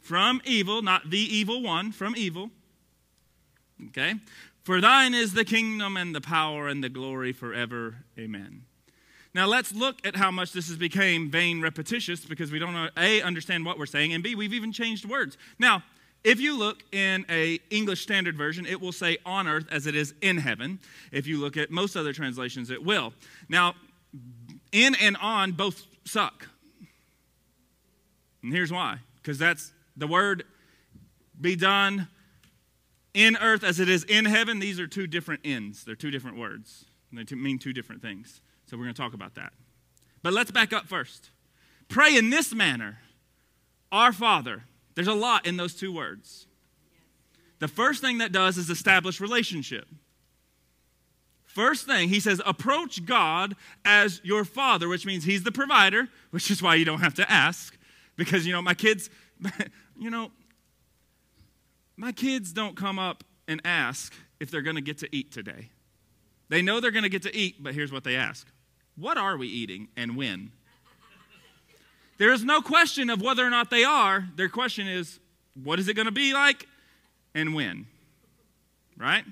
[0.00, 2.50] from evil, not the evil one, from evil.
[3.88, 4.14] Okay?
[4.62, 8.04] For thine is the kingdom and the power and the glory forever.
[8.16, 8.62] Amen.
[9.34, 13.20] Now let's look at how much this has become vain repetitious because we don't a
[13.20, 15.36] understand what we're saying and b we've even changed words.
[15.58, 15.82] Now,
[16.24, 19.94] if you look in a English Standard Version, it will say on earth as it
[19.94, 20.80] is in heaven.
[21.12, 23.12] If you look at most other translations, it will.
[23.48, 23.74] Now,
[24.72, 26.48] in and on both suck.
[28.42, 28.98] And here's why.
[29.16, 30.44] Because that's the word
[31.40, 32.08] be done
[33.14, 34.58] in earth as it is in heaven.
[34.58, 35.84] These are two different ends.
[35.84, 36.84] They're two different words.
[37.12, 38.40] They mean two different things.
[38.66, 39.52] So we're going to talk about that.
[40.22, 41.30] But let's back up first.
[41.88, 42.98] Pray in this manner
[43.90, 44.64] Our Father.
[44.96, 46.46] There's a lot in those two words.
[47.60, 49.86] The first thing that does is establish relationship.
[51.44, 56.50] First thing, he says, approach God as your father, which means he's the provider, which
[56.50, 57.78] is why you don't have to ask.
[58.16, 59.08] Because, you know, my kids,
[59.98, 60.32] you know,
[61.96, 65.70] my kids don't come up and ask if they're going to get to eat today.
[66.48, 68.46] They know they're going to get to eat, but here's what they ask
[68.96, 70.52] what are we eating and when?
[72.18, 74.26] There is no question of whether or not they are.
[74.36, 75.18] Their question is,
[75.62, 76.66] what is it going to be like
[77.34, 77.86] and when?
[78.96, 79.24] Right?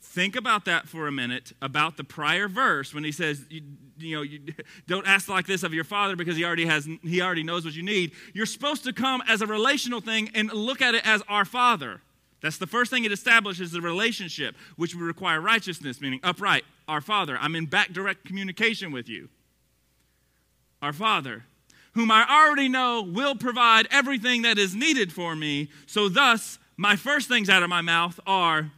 [0.00, 3.62] Think about that for a minute about the prior verse when he says, you,
[3.98, 4.40] you know, you
[4.86, 7.74] don't ask like this of your father because he already has, he already knows what
[7.74, 8.12] you need.
[8.32, 12.00] You're supposed to come as a relational thing and look at it as our father.
[12.40, 16.64] That's the first thing it establishes the relationship, which would require righteousness, meaning upright.
[16.88, 19.28] Our Father, I'm in back direct communication with you.
[20.80, 21.44] Our Father,
[21.94, 25.70] whom I already know will provide everything that is needed for me.
[25.86, 28.70] So, thus, my first things out of my mouth are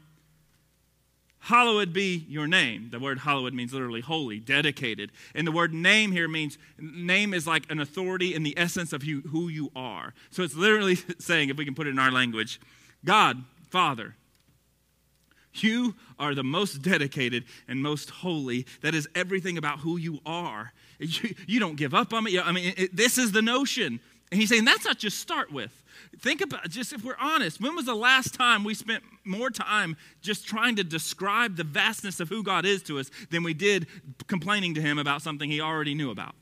[1.47, 2.91] Hallowed be your name.
[2.91, 5.11] The word hallowed means literally holy, dedicated.
[5.35, 9.03] And the word name here means name is like an authority in the essence of
[9.03, 10.15] who, who you are.
[10.31, 12.61] So it's literally saying, if we can put it in our language,
[13.05, 14.15] God, Father,
[15.55, 18.65] you are the most dedicated and most holy.
[18.83, 20.73] That is everything about who you are.
[21.03, 22.39] You, you don't give up on me.
[22.39, 24.01] I mean, it, this is the notion.
[24.31, 25.83] And he's saying that's not just start with.
[26.19, 29.97] Think about just if we're honest, when was the last time we spent more time
[30.21, 33.87] just trying to describe the vastness of who God is to us than we did
[34.27, 36.35] complaining to him about something he already knew about?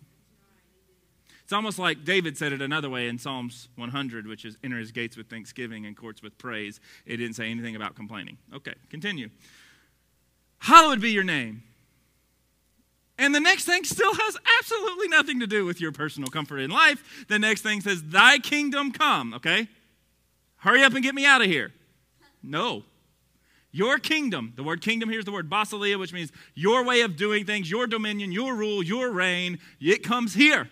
[1.42, 4.92] It's almost like David said it another way in Psalms 100, which is enter his
[4.92, 6.78] gates with thanksgiving and courts with praise.
[7.06, 8.38] It didn't say anything about complaining.
[8.54, 9.30] Okay, continue.
[10.58, 11.64] Hallowed be your name.
[13.20, 16.70] And the next thing still has absolutely nothing to do with your personal comfort in
[16.70, 17.26] life.
[17.28, 19.68] The next thing says, Thy kingdom come, okay?
[20.56, 21.70] Hurry up and get me out of here.
[22.42, 22.82] No.
[23.72, 27.16] Your kingdom, the word kingdom here is the word basileia, which means your way of
[27.16, 29.58] doing things, your dominion, your rule, your reign.
[29.78, 30.70] It comes here.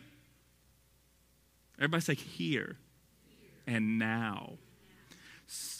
[1.76, 2.76] Everybody say here
[3.66, 4.54] and now.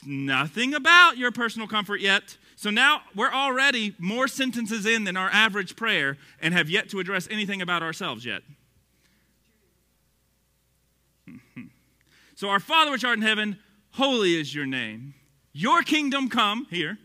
[0.06, 2.36] Nothing about your personal comfort yet.
[2.58, 6.98] So now we're already more sentences in than our average prayer and have yet to
[6.98, 8.42] address anything about ourselves yet.
[12.34, 13.58] So, our Father which art in heaven,
[13.90, 15.14] holy is your name.
[15.52, 16.96] Your kingdom come, here.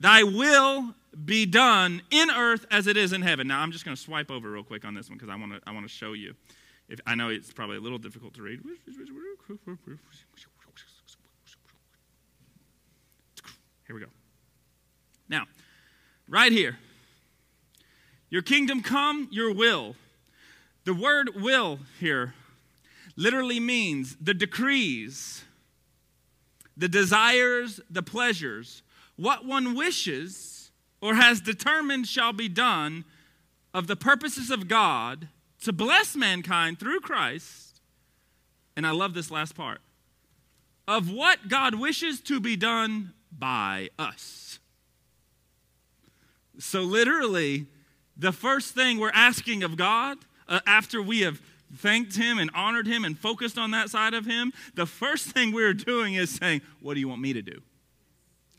[0.00, 0.92] Thy will
[1.24, 3.46] be done in earth as it is in heaven.
[3.46, 5.52] Now, I'm just going to swipe over real quick on this one because I want
[5.52, 6.34] to I want to show you.
[6.88, 8.60] If, I know it's probably a little difficult to read.
[13.86, 14.08] Here we go.
[15.28, 15.44] Now,
[16.28, 16.78] right here,
[18.30, 19.96] your kingdom come, your will.
[20.84, 22.34] The word will here
[23.16, 25.44] literally means the decrees,
[26.76, 28.82] the desires, the pleasures,
[29.16, 30.70] what one wishes
[31.00, 33.04] or has determined shall be done
[33.74, 35.28] of the purposes of God
[35.62, 37.80] to bless mankind through Christ.
[38.76, 39.80] And I love this last part
[40.86, 44.57] of what God wishes to be done by us.
[46.58, 47.66] So, literally,
[48.16, 51.40] the first thing we're asking of God uh, after we have
[51.74, 55.52] thanked Him and honored Him and focused on that side of Him, the first thing
[55.52, 57.62] we're doing is saying, What do you want me to do?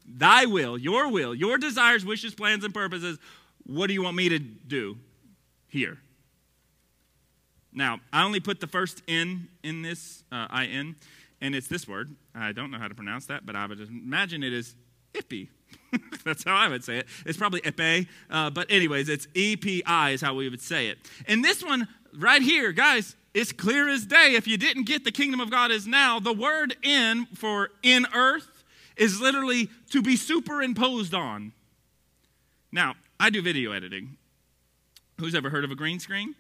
[0.08, 3.20] Thy will, your will, your desires, wishes, plans, and purposes.
[3.66, 4.97] What do you want me to do
[5.68, 6.00] here?
[7.72, 10.95] Now, I only put the first N in this, uh, I-N,
[11.41, 12.16] and it's this word.
[12.34, 14.76] I don't know how to pronounce that, but I would imagine it is
[15.14, 15.50] ippy.
[16.24, 17.07] That's how I would say it.
[17.26, 20.99] It's probably epe, uh, but anyways, it's E-P-I is how we would say it.
[21.28, 24.36] And this one right here, guys, it's clear as day.
[24.36, 28.05] If you didn't get the kingdom of God is now, the word in for in
[28.13, 28.63] earth
[28.97, 31.53] is literally to be superimposed on.
[32.72, 34.17] Now, I do video editing.
[35.20, 36.36] Who's ever heard of a green screen?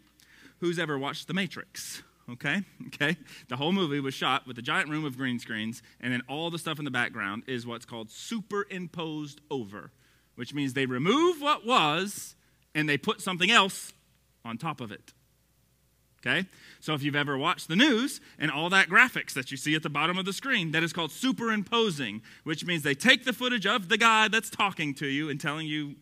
[0.59, 2.03] who's ever watched The Matrix?
[2.31, 3.17] Okay, okay.
[3.47, 6.49] The whole movie was shot with a giant room of green screens, and then all
[6.49, 9.91] the stuff in the background is what's called superimposed over,
[10.35, 12.35] which means they remove what was
[12.75, 13.93] and they put something else
[14.45, 15.13] on top of it.
[16.19, 16.47] Okay?
[16.81, 19.83] So if you've ever watched the news and all that graphics that you see at
[19.83, 23.65] the bottom of the screen, that is called superimposing, which means they take the footage
[23.65, 25.95] of the guy that's talking to you and telling you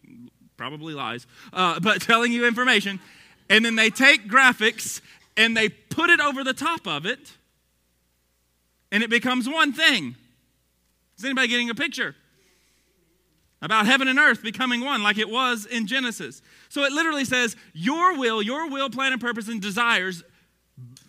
[0.58, 3.00] probably lies, uh, but telling you information,
[3.50, 5.02] and then they take graphics
[5.38, 7.34] and they put it over the top of it,
[8.92, 10.16] and it becomes one thing.
[11.18, 12.16] Is anybody getting a picture?
[13.64, 16.44] About heaven and earth becoming one, like it was in Genesis.
[16.70, 20.24] So it literally says, Your will, your will, plan, and purpose, and desires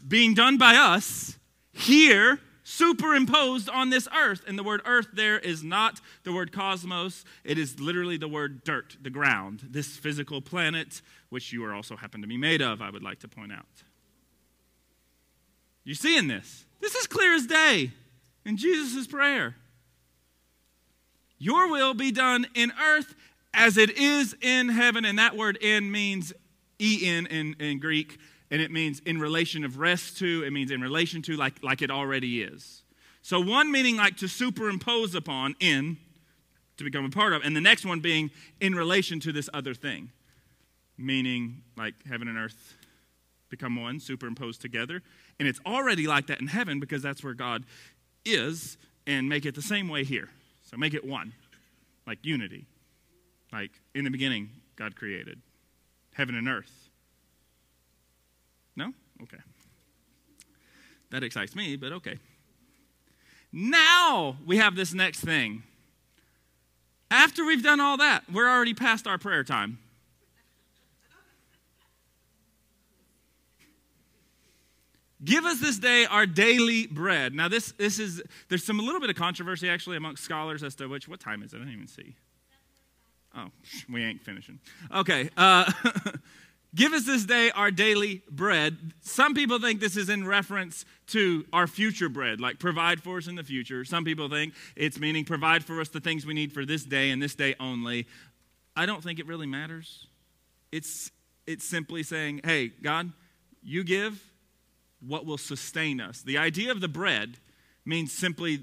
[0.09, 1.37] being done by us
[1.75, 4.43] here superimposed on this earth.
[4.49, 8.65] And the word earth there is not the word cosmos, it is literally the word
[8.65, 12.81] dirt, the ground, this physical planet, which you are also happen to be made of,
[12.81, 13.67] I would like to point out.
[15.89, 16.67] You seeing this?
[16.81, 17.93] This is clear as day
[18.45, 19.57] in Jesus' prayer.
[21.39, 23.15] Your will be done in earth
[23.55, 25.07] as it is in heaven.
[25.07, 26.35] And that word in means
[26.79, 28.19] en in, in Greek
[28.51, 31.81] and it means in relation of rest to, it means in relation to, like, like
[31.81, 32.83] it already is.
[33.23, 35.97] So one meaning like to superimpose upon, in,
[36.77, 38.31] to become a part of, and the next one being
[38.61, 40.11] in relation to this other thing,
[40.99, 42.75] meaning like heaven and earth
[43.49, 45.03] become one, superimposed together.
[45.39, 47.65] And it's already like that in heaven because that's where God
[48.25, 48.77] is,
[49.07, 50.29] and make it the same way here.
[50.65, 51.33] So make it one,
[52.07, 52.67] like unity.
[53.53, 55.41] Like in the beginning, God created
[56.13, 56.89] heaven and earth
[58.79, 58.93] no?
[59.23, 59.39] Okay.
[61.11, 62.19] That excites me, but okay.
[63.53, 65.65] Now we have this next thing.
[67.11, 69.79] After we've done all that, we're already past our prayer time.
[75.25, 77.35] Give us this day our daily bread.
[77.35, 80.75] Now, this, this is, there's some a little bit of controversy actually amongst scholars as
[80.77, 81.57] to which, what time is it?
[81.57, 82.15] I don't even see.
[83.37, 83.49] Oh,
[83.91, 84.61] we ain't finishing.
[84.95, 85.31] Okay.
[85.37, 85.71] Uh,
[86.75, 88.77] Give us this day our daily bread.
[89.01, 93.27] Some people think this is in reference to our future bread, like provide for us
[93.27, 93.85] in the future.
[93.85, 97.11] Some people think it's meaning provide for us the things we need for this day
[97.11, 98.07] and this day only.
[98.77, 100.07] I don't think it really matters.
[100.71, 101.11] It's,
[101.47, 103.13] it's simply saying, hey, God,
[103.63, 104.23] you give
[105.07, 106.23] what will sustain us.
[106.23, 107.39] The idea of the bread
[107.85, 108.61] means simply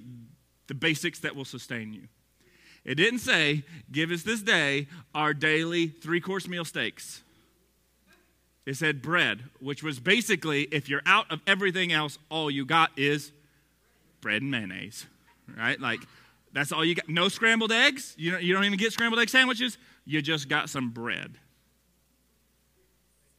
[0.67, 2.07] the basics that will sustain you.
[2.83, 7.23] It didn't say, give us this day our daily three course meal steaks.
[8.65, 12.91] It said bread, which was basically if you're out of everything else, all you got
[12.97, 13.31] is
[14.21, 15.05] bread and mayonnaise,
[15.55, 15.79] right?
[15.79, 15.99] Like
[16.53, 17.07] that's all you got.
[17.09, 18.15] No scrambled eggs.
[18.17, 19.77] You don't, you don't even get scrambled egg sandwiches.
[20.05, 21.37] You just got some bread.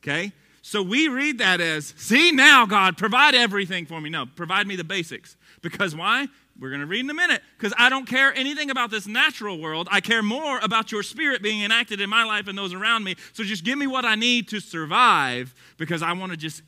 [0.03, 0.32] Okay?
[0.66, 4.10] So we read that as, see now, God, provide everything for me.
[4.10, 5.36] No, provide me the basics.
[5.62, 6.26] Because why?
[6.58, 7.40] We're going to read in a minute.
[7.56, 9.86] Because I don't care anything about this natural world.
[9.92, 13.14] I care more about your spirit being enacted in my life and those around me.
[13.32, 16.62] So just give me what I need to survive because I want to just,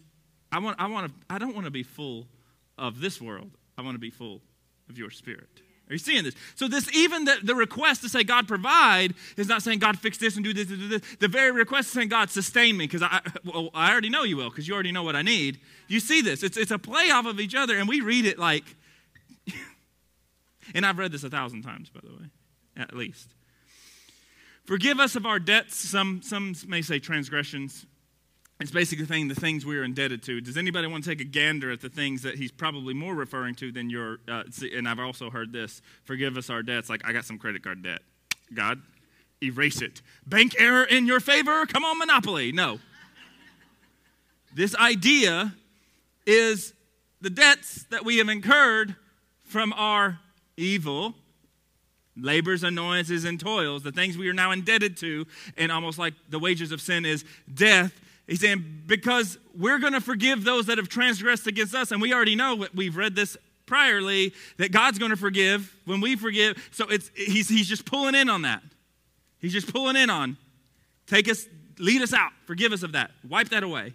[0.53, 2.29] I want, I want to, I don't want to be full
[2.79, 3.51] of this world.
[3.77, 4.43] I want to be full
[4.89, 5.61] of your spirit.
[5.89, 6.35] Are you seeing this?
[6.55, 10.19] So this even the, the request to say God provide is not saying God fix
[10.19, 11.17] this and do this and do this.
[11.19, 14.37] The very request is saying God sustain me because I well, I already know you
[14.37, 15.61] will because you already know what I need.
[15.87, 16.43] You see this?
[16.43, 18.65] It's it's a play off of each other, and we read it like
[20.75, 22.29] and I've read this a thousand times, by the way,
[22.77, 23.35] at least.
[24.65, 27.87] Forgive us of our debts, some, some may say transgressions.
[28.61, 30.41] It's basically saying the things we are indebted to.
[30.41, 33.55] Does anybody want to take a gander at the things that he's probably more referring
[33.57, 34.43] to than your, uh,
[34.75, 37.83] and I've also heard this forgive us our debts, like I got some credit card
[37.85, 38.01] debt.
[38.53, 38.83] God,
[39.43, 40.03] erase it.
[40.27, 41.67] Bank error in your favor?
[41.67, 42.51] Come on, Monopoly.
[42.51, 42.81] No.
[44.55, 45.55] this idea
[46.27, 46.75] is
[47.21, 48.97] the debts that we have incurred
[49.45, 50.19] from our
[50.57, 51.15] evil,
[52.17, 56.39] labors, annoyances, and toils, the things we are now indebted to, and almost like the
[56.41, 57.93] wages of sin is death.
[58.29, 62.13] He's saying, because we're going to forgive those that have transgressed against us, and we
[62.13, 66.69] already know, we've read this priorly, that God's going to forgive when we forgive.
[66.71, 68.63] So it's, he's, he's just pulling in on that.
[69.41, 70.37] He's just pulling in on,
[71.07, 71.47] take us,
[71.79, 73.95] lead us out, forgive us of that, wipe that away.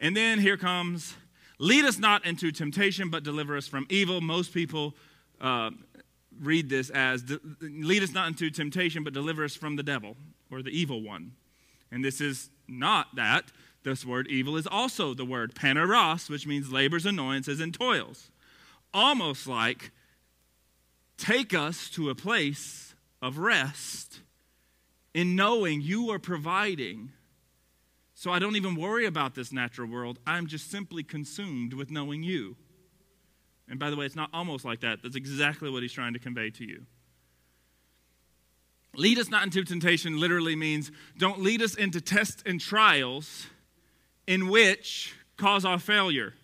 [0.00, 1.14] And then here comes,
[1.58, 4.20] lead us not into temptation, but deliver us from evil.
[4.20, 4.94] Most people
[5.40, 5.70] uh,
[6.42, 7.24] read this as
[7.60, 10.16] lead us not into temptation, but deliver us from the devil
[10.50, 11.32] or the evil one.
[11.92, 13.44] And this is not that.
[13.82, 18.30] This word evil is also the word paneros, which means labors, annoyances, and toils.
[18.92, 19.90] Almost like
[21.18, 24.20] take us to a place of rest
[25.12, 27.12] in knowing you are providing.
[28.14, 30.18] So I don't even worry about this natural world.
[30.26, 32.56] I'm just simply consumed with knowing you.
[33.68, 35.02] And by the way, it's not almost like that.
[35.02, 36.86] That's exactly what he's trying to convey to you.
[38.96, 43.46] Lead us not into temptation literally means don't lead us into tests and trials
[44.26, 46.34] in which cause our failure,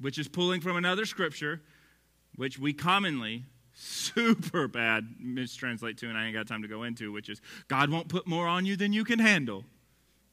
[0.00, 1.60] which is pulling from another scripture,
[2.36, 3.44] which we commonly
[3.74, 7.90] super bad mistranslate to, and I ain't got time to go into, which is God
[7.90, 9.64] won't put more on you than you can handle,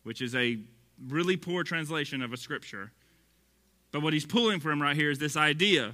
[0.04, 0.58] which is a
[1.08, 2.92] really poor translation of a scripture.
[3.92, 5.94] But what he's pulling from right here is this idea.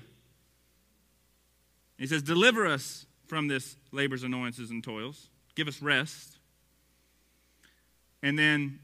[1.97, 5.30] He says, Deliver us from this labors, annoyances, and toils.
[5.56, 6.38] Give us rest.
[8.22, 8.80] And then,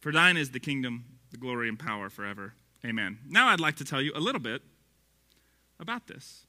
[0.00, 2.54] For thine is the kingdom, the glory, and power forever.
[2.84, 3.18] Amen.
[3.28, 4.62] Now I'd like to tell you a little bit
[5.80, 6.44] about this.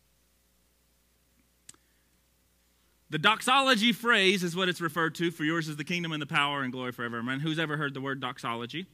[3.10, 5.32] The doxology phrase is what it's referred to.
[5.32, 7.18] For yours is the kingdom and the power and glory forever.
[7.18, 7.40] Amen.
[7.40, 8.86] Who's ever heard the word doxology?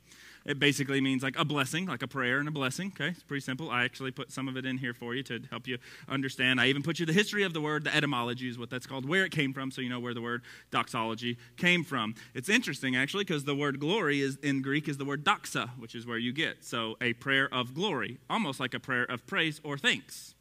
[0.45, 2.93] It basically means like a blessing, like a prayer and a blessing.
[2.95, 3.71] Okay, it's pretty simple.
[3.71, 6.61] I actually put some of it in here for you to help you understand.
[6.61, 9.07] I even put you the history of the word, the etymology is what that's called,
[9.07, 12.13] where it came from, so you know where the word doxology came from.
[12.35, 15.95] It's interesting actually because the word glory is in Greek is the word doxa, which
[15.95, 16.63] is where you get.
[16.63, 20.35] So a prayer of glory, almost like a prayer of praise or thanks.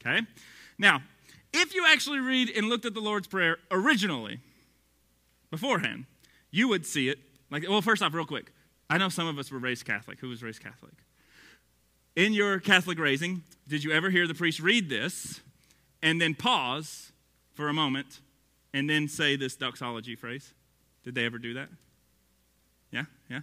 [0.00, 0.20] Okay,
[0.78, 1.02] now
[1.52, 4.40] if you actually read and looked at the Lord's Prayer originally,
[5.50, 6.06] beforehand,
[6.50, 7.18] you would see it
[7.50, 8.52] like, well, first off, real quick,
[8.88, 10.20] I know some of us were raised Catholic.
[10.20, 10.94] Who was raised Catholic?
[12.16, 15.40] In your Catholic raising, did you ever hear the priest read this
[16.02, 17.12] and then pause
[17.54, 18.20] for a moment
[18.72, 20.52] and then say this doxology phrase?
[21.02, 21.68] Did they ever do that?
[22.90, 23.40] Yeah, yeah.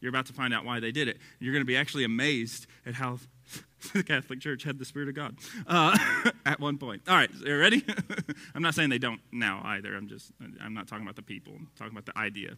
[0.00, 1.18] You're about to find out why they did it.
[1.38, 3.18] You're going to be actually amazed at how
[3.94, 5.36] the Catholic Church had the Spirit of God.
[5.66, 5.96] Uh,
[6.46, 7.02] at one point.
[7.08, 7.84] All right, you ready?
[8.54, 9.94] I'm not saying they don't now either.
[9.94, 11.54] I'm just, I'm not talking about the people.
[11.56, 12.56] I'm talking about the idea.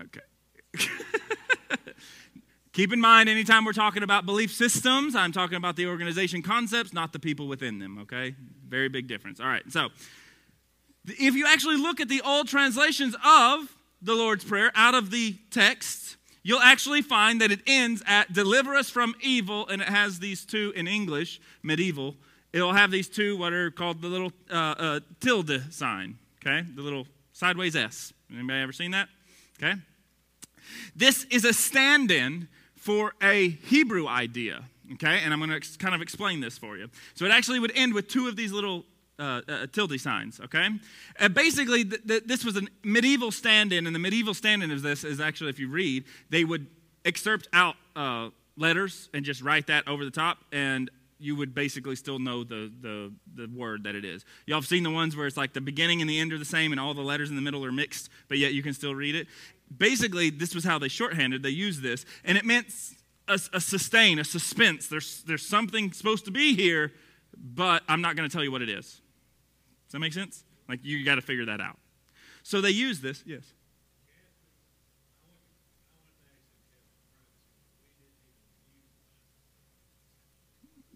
[0.00, 0.88] Okay.
[2.72, 6.94] Keep in mind, anytime we're talking about belief systems, I'm talking about the organization concepts,
[6.94, 8.34] not the people within them, okay?
[8.66, 9.40] Very big difference.
[9.40, 9.90] All right, so
[11.04, 15.36] if you actually look at the old translations of the Lord's Prayer out of the
[15.50, 20.18] text, you'll actually find that it ends at deliver us from evil, and it has
[20.18, 22.16] these two in English, medieval.
[22.54, 26.66] It'll have these two, what are called the little uh, uh, tilde sign, okay?
[26.74, 28.14] The little sideways S.
[28.32, 29.08] Anybody ever seen that?
[29.62, 29.74] Okay?
[30.96, 32.48] This is a stand in
[32.82, 34.64] for a Hebrew idea,
[34.94, 35.20] okay?
[35.22, 36.88] And I'm going to kind of explain this for you.
[37.14, 38.84] So it actually would end with two of these little
[39.20, 40.68] uh, uh, tilde signs, okay?
[41.20, 44.72] Uh, basically, th- th- this was a medieval stand in, and the medieval stand in
[44.72, 46.66] of this is actually, if you read, they would
[47.04, 51.94] excerpt out uh, letters and just write that over the top, and you would basically
[51.94, 54.24] still know the, the, the word that it is.
[54.46, 56.44] Y'all have seen the ones where it's like the beginning and the end are the
[56.44, 58.92] same, and all the letters in the middle are mixed, but yet you can still
[58.92, 59.28] read it
[59.78, 61.42] basically, this was how they shorthanded.
[61.42, 62.66] They used this, and it meant
[63.28, 64.88] a, a sustain, a suspense.
[64.88, 66.92] There's, there's something supposed to be here,
[67.36, 69.00] but I'm not going to tell you what it is.
[69.86, 70.44] Does that make sense?
[70.68, 71.78] Like, you got to figure that out.
[72.42, 73.42] So they use this, yes.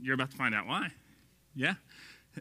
[0.01, 0.93] You're about to find out why.
[1.55, 1.74] Yeah.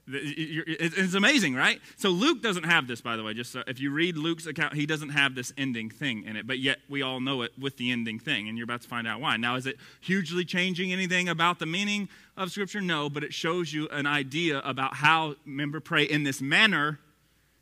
[0.07, 1.79] It's amazing, right?
[1.97, 3.33] So Luke doesn't have this, by the way.
[3.33, 6.45] Just so if you read Luke's account, he doesn't have this ending thing in it,
[6.45, 9.07] but yet we all know it with the ending thing, and you're about to find
[9.07, 9.37] out why.
[9.37, 12.81] Now, is it hugely changing anything about the meaning of Scripture?
[12.81, 16.99] No, but it shows you an idea about how, remember, pray in this manner,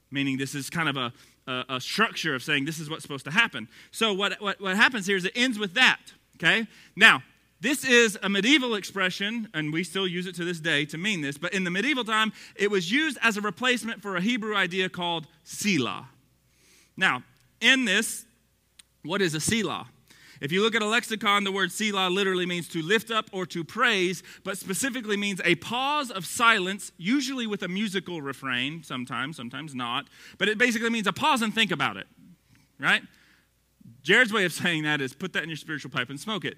[0.10, 1.14] meaning this is kind of a,
[1.48, 3.68] a, a structure of saying this is what's supposed to happen.
[3.92, 6.00] So what, what, what happens here is it ends with that,
[6.38, 6.68] okay?
[6.96, 7.22] Now,
[7.64, 11.22] this is a medieval expression, and we still use it to this day to mean
[11.22, 14.54] this, but in the medieval time, it was used as a replacement for a Hebrew
[14.54, 16.10] idea called Selah.
[16.98, 17.24] Now,
[17.62, 18.26] in this,
[19.04, 19.88] what is a Selah?
[20.42, 23.46] If you look at a lexicon, the word Selah literally means to lift up or
[23.46, 29.38] to praise, but specifically means a pause of silence, usually with a musical refrain, sometimes,
[29.38, 30.10] sometimes not.
[30.38, 32.08] But it basically means a pause and think about it,
[32.78, 33.04] right?
[34.02, 36.58] Jared's way of saying that is put that in your spiritual pipe and smoke it.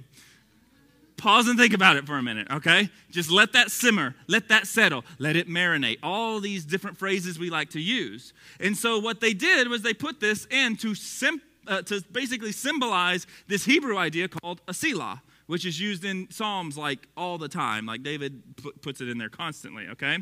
[1.18, 2.90] Pause and think about it for a minute, okay?
[3.10, 5.98] Just let that simmer, let that settle, let it marinate.
[6.04, 8.34] All these different phrases we like to use.
[8.60, 12.52] And so what they did was they put this in to, sim- uh, to basically
[12.52, 17.48] symbolize this Hebrew idea called a selah which is used in Psalms like all the
[17.48, 17.86] time.
[17.86, 18.42] Like David
[18.82, 20.18] puts it in there constantly, okay?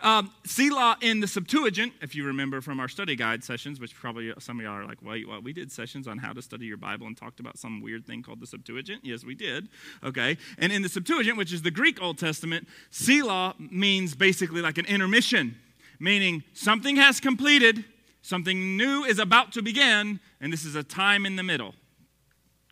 [0.00, 4.32] Um, Selah in the Septuagint, if you remember from our study guide sessions, which probably
[4.38, 5.42] some of y'all are like, what?
[5.42, 8.22] We did sessions on how to study your Bible and talked about some weird thing
[8.22, 9.04] called the Septuagint?
[9.04, 9.68] Yes, we did,
[10.04, 10.36] okay?
[10.58, 14.86] And in the Septuagint, which is the Greek Old Testament, Selah means basically like an
[14.86, 15.56] intermission,
[15.98, 17.84] meaning something has completed,
[18.22, 21.74] something new is about to begin, and this is a time in the middle,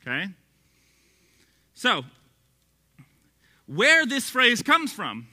[0.00, 0.28] okay?
[1.79, 2.07] So,
[3.66, 5.29] where this phrase comes from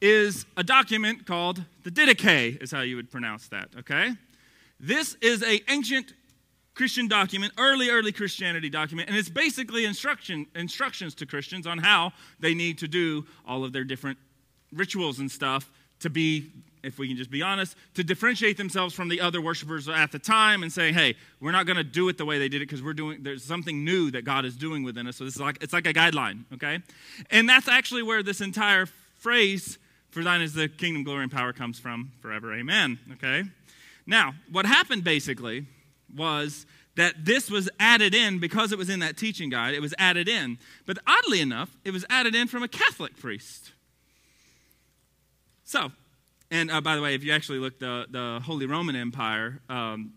[0.00, 4.16] is a document called the Didache, is how you would pronounce that, okay?
[4.80, 6.12] This is an ancient
[6.74, 12.12] Christian document, early, early Christianity document, and it's basically instruction, instructions to Christians on how
[12.40, 14.18] they need to do all of their different
[14.72, 15.70] rituals and stuff
[16.00, 16.50] to be
[16.82, 20.18] if we can just be honest, to differentiate themselves from the other worshipers at the
[20.18, 22.66] time and saying, hey, we're not going to do it the way they did it
[22.66, 25.16] because we're doing, there's something new that God is doing within us.
[25.16, 26.80] So this is like, it's like a guideline, okay?
[27.30, 28.86] And that's actually where this entire
[29.18, 29.78] phrase,
[30.10, 33.44] for thine is the kingdom, glory, and power comes from forever, amen, okay?
[34.06, 35.66] Now, what happened basically
[36.14, 36.66] was
[36.98, 40.28] that this was added in because it was in that teaching guide, it was added
[40.28, 40.58] in.
[40.84, 43.70] But oddly enough, it was added in from a Catholic priest.
[45.64, 45.92] So,
[46.50, 50.12] and uh, by the way, if you actually look the the Holy Roman Empire, um,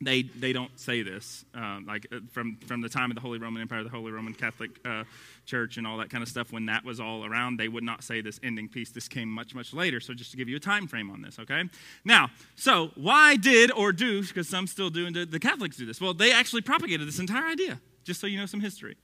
[0.00, 1.44] they they don't say this.
[1.54, 4.32] Uh, like uh, from from the time of the Holy Roman Empire, the Holy Roman
[4.32, 5.04] Catholic uh,
[5.44, 6.52] Church, and all that kind of stuff.
[6.52, 8.90] When that was all around, they would not say this ending piece.
[8.90, 10.00] This came much much later.
[10.00, 11.64] So just to give you a time frame on this, okay?
[12.04, 14.22] Now, so why did or do?
[14.22, 16.00] Because some still do, and the Catholics do this.
[16.00, 17.80] Well, they actually propagated this entire idea.
[18.04, 18.96] Just so you know some history.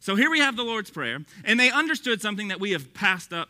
[0.00, 3.32] So here we have the Lord's Prayer, and they understood something that we have passed
[3.32, 3.48] up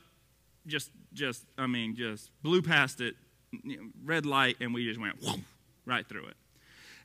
[0.67, 3.15] just just, I mean, just blew past it,
[4.05, 5.17] red light, and we just went
[5.87, 6.37] right through it.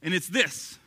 [0.01, 0.78] And it's this.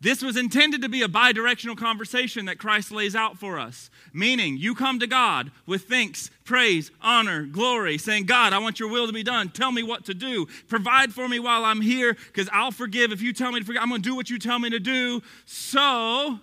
[0.00, 3.88] This was intended to be a bi directional conversation that Christ lays out for us.
[4.12, 8.90] Meaning, you come to God with thanks, praise, honor, glory, saying, God, I want your
[8.90, 9.48] will to be done.
[9.48, 10.46] Tell me what to do.
[10.68, 13.82] Provide for me while I'm here, because I'll forgive if you tell me to forgive.
[13.82, 15.22] I'm going to do what you tell me to do.
[15.46, 16.40] So,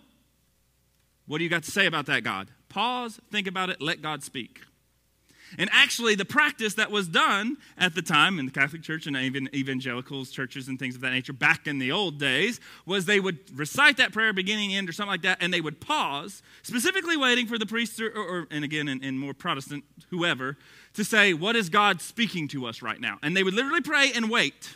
[1.28, 2.50] what do you got to say about that, God?
[2.70, 4.62] Pause, think about it, let God speak.
[5.58, 9.16] And actually, the practice that was done at the time in the Catholic Church and
[9.16, 13.20] even evangelicals, churches, and things of that nature back in the old days was they
[13.20, 17.18] would recite that prayer beginning, end, or something like that, and they would pause, specifically
[17.18, 20.58] waiting for the priest, or, or and again, in, in more Protestant, whoever,
[20.94, 23.20] to say, What is God speaking to us right now?
[23.22, 24.76] And they would literally pray and wait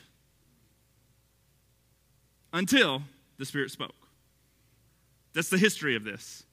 [2.54, 3.04] until
[3.38, 3.96] the Spirit spoke.
[5.34, 6.44] That's the history of this.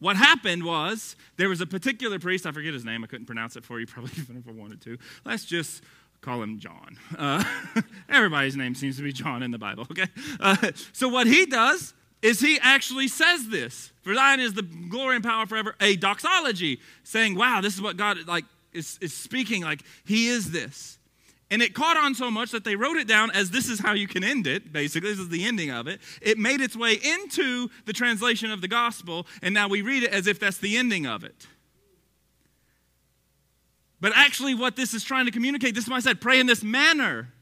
[0.00, 3.56] What happened was there was a particular priest, I forget his name, I couldn't pronounce
[3.56, 4.98] it for you, probably even if I wanted to.
[5.24, 5.82] Let's just
[6.20, 6.98] call him John.
[7.16, 7.44] Uh,
[8.08, 10.06] everybody's name seems to be John in the Bible, okay?
[10.40, 15.16] Uh, so what he does is he actually says this For thine is the glory
[15.16, 19.62] and power forever, a doxology, saying, wow, this is what God like is, is speaking,
[19.62, 20.97] like he is this.
[21.50, 23.94] And it caught on so much that they wrote it down as this is how
[23.94, 25.10] you can end it, basically.
[25.10, 26.00] This is the ending of it.
[26.20, 30.12] It made its way into the translation of the gospel, and now we read it
[30.12, 31.46] as if that's the ending of it.
[34.00, 36.46] But actually, what this is trying to communicate, this is why I said, pray in
[36.46, 37.32] this manner.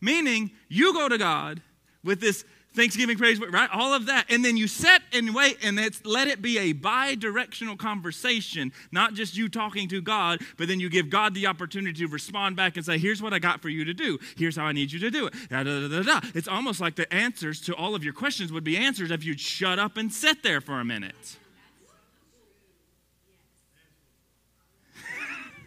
[0.00, 1.60] Meaning, you go to God
[2.02, 2.44] with this
[2.78, 3.68] Thanksgiving, praise, right?
[3.72, 4.26] All of that.
[4.30, 9.14] And then you set and wait, and let it be a bi directional conversation, not
[9.14, 12.76] just you talking to God, but then you give God the opportunity to respond back
[12.76, 14.20] and say, Here's what I got for you to do.
[14.36, 15.34] Here's how I need you to do it.
[15.50, 18.62] Da, da, da, da, It's almost like the answers to all of your questions would
[18.62, 21.36] be answers if you'd shut up and sit there for a minute.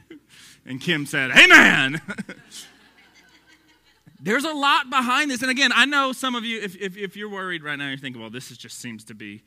[0.66, 2.02] and Kim said, Amen.
[4.24, 5.42] There's a lot behind this.
[5.42, 7.98] And again, I know some of you, if, if, if you're worried right now, you're
[7.98, 9.42] thinking, well, this is, just seems to be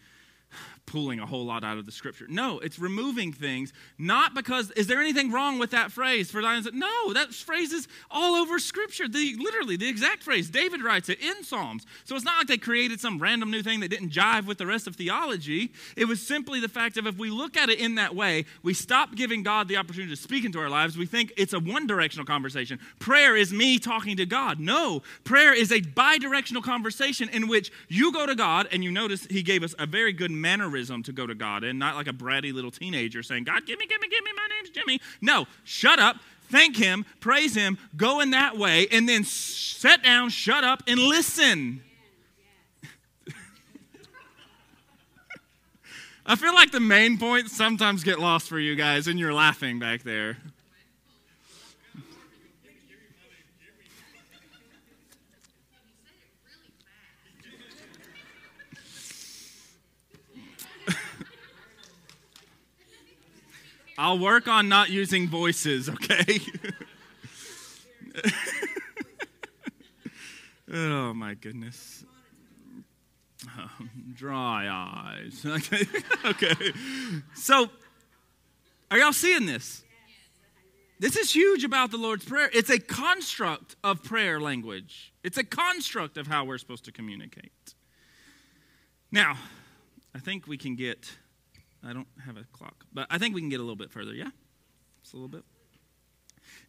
[0.87, 2.27] pulling a whole lot out of the scripture.
[2.29, 6.65] No, it's removing things, not because, is there anything wrong with that phrase for thine?
[6.73, 9.09] No, that phrase is all over scripture.
[9.09, 10.51] The, literally, the exact phrase.
[10.51, 11.87] David writes it in Psalms.
[12.05, 14.67] So it's not like they created some random new thing that didn't jive with the
[14.67, 15.73] rest of theology.
[15.97, 18.75] It was simply the fact of if we look at it in that way, we
[18.75, 20.97] stop giving God the opportunity to speak into our lives.
[20.97, 22.79] We think it's a one directional conversation.
[22.99, 24.61] Prayer is me talking to God.
[24.61, 28.91] No, prayer is a bi directional conversation in which you go to God, and you
[28.91, 30.31] notice he gave us a very good
[30.75, 33.79] mannerism to go to God in, not like a bratty little teenager saying, God, give
[33.79, 35.01] me, give me, give me, my name's Jimmy.
[35.21, 36.17] No, shut up,
[36.51, 40.99] thank Him, praise Him, go in that way, and then sit down, shut up, and
[40.99, 41.81] listen.
[46.27, 49.79] I feel like the main points sometimes get lost for you guys, and you're laughing
[49.79, 50.39] back there.
[64.05, 66.39] I'll work on not using voices, okay?
[70.75, 72.05] oh my goodness.
[73.57, 75.43] Um, dry eyes.
[75.47, 75.87] Okay.
[76.23, 76.73] okay.
[77.35, 77.71] So,
[78.91, 79.83] are y'all seeing this?
[81.01, 82.51] This is huge about the Lord's Prayer.
[82.53, 87.75] It's a construct of prayer language, it's a construct of how we're supposed to communicate.
[89.11, 89.39] Now,
[90.15, 91.17] I think we can get
[91.85, 94.13] I don't have a clock, but I think we can get a little bit further,
[94.13, 94.31] yeah?
[95.03, 95.43] Just a little bit.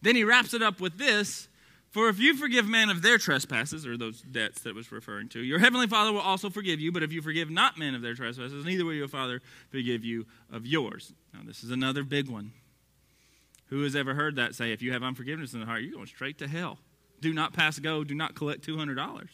[0.01, 1.47] Then he wraps it up with this
[1.95, 5.39] For if you forgive men of their trespasses, or those debts that was referring to,
[5.39, 6.91] your heavenly Father will also forgive you.
[6.91, 10.25] But if you forgive not men of their trespasses, neither will your Father forgive you
[10.51, 11.13] of yours.
[11.33, 12.51] Now, this is another big one.
[13.67, 16.07] Who has ever heard that say, if you have unforgiveness in the heart, you're going
[16.07, 16.79] straight to hell?
[17.21, 19.29] Do not pass go, do not collect $200.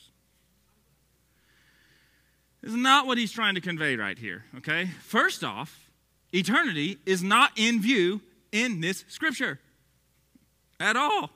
[2.64, 4.90] Is not what he's trying to convey right here, okay?
[5.04, 5.90] First off,
[6.32, 9.60] eternity is not in view in this scripture
[10.80, 11.32] at all.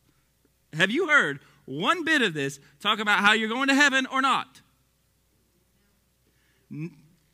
[0.74, 4.20] Have you heard one bit of this talk about how you're going to heaven or
[4.20, 4.60] not?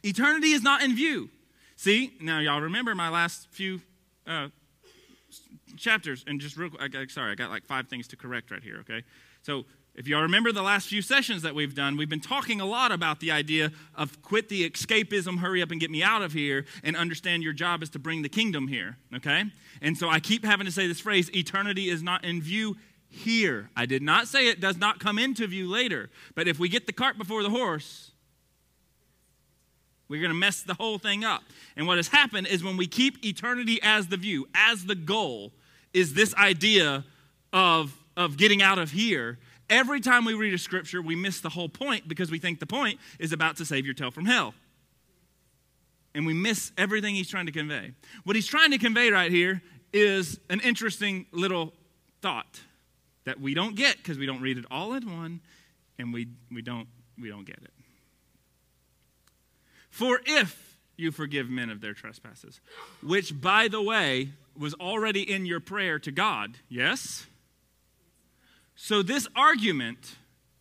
[0.04, 1.28] Eternity is not in view.
[1.74, 3.82] See, now y'all remember my last few
[4.26, 4.48] uh,
[5.76, 8.78] chapters, and just real quick, sorry, I got like five things to correct right here,
[8.80, 9.02] okay?
[9.42, 9.64] So
[9.96, 12.92] if y'all remember the last few sessions that we've done, we've been talking a lot
[12.92, 16.66] about the idea of quit the escapism, hurry up and get me out of here,
[16.84, 19.44] and understand your job is to bring the kingdom here, okay?
[19.80, 22.76] And so I keep having to say this phrase eternity is not in view
[23.08, 23.70] here.
[23.74, 26.86] I did not say it does not come into view later, but if we get
[26.86, 28.10] the cart before the horse,
[30.08, 31.42] we're going to mess the whole thing up.
[31.74, 35.52] And what has happened is when we keep eternity as the view, as the goal,
[35.94, 37.06] is this idea
[37.50, 39.38] of, of getting out of here
[39.68, 42.66] Every time we read a scripture, we miss the whole point because we think the
[42.66, 44.54] point is about to save your tail from hell.
[46.14, 47.92] And we miss everything he's trying to convey.
[48.24, 49.62] What he's trying to convey right here
[49.92, 51.72] is an interesting little
[52.22, 52.60] thought
[53.24, 55.40] that we don't get because we don't read it all in one
[55.98, 56.88] and we, we, don't,
[57.20, 57.70] we don't get it.
[59.90, 62.60] For if you forgive men of their trespasses,
[63.02, 66.56] which, by the way, was already in your prayer to God.
[66.68, 67.26] Yes?
[68.76, 70.16] So, this argument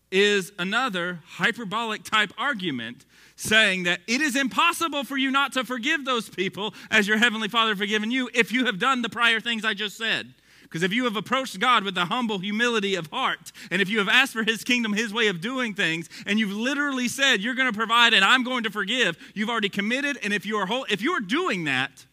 [0.10, 3.06] is another hyperbolic type argument
[3.36, 7.50] saying that it is impossible for you not to forgive those people as your heavenly
[7.50, 10.34] Father forgiven you if you have done the prior things I just said.
[10.64, 14.00] Because if you have approached God with a humble humility of heart, and if you
[14.00, 17.54] have asked for His kingdom, His way of doing things, and you've literally said, You're
[17.54, 20.18] going to provide and I'm going to forgive, you've already committed.
[20.24, 22.06] And if you are, whole, if you are doing that,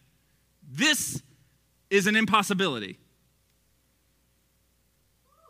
[0.69, 1.21] this
[1.89, 2.99] is an impossibility.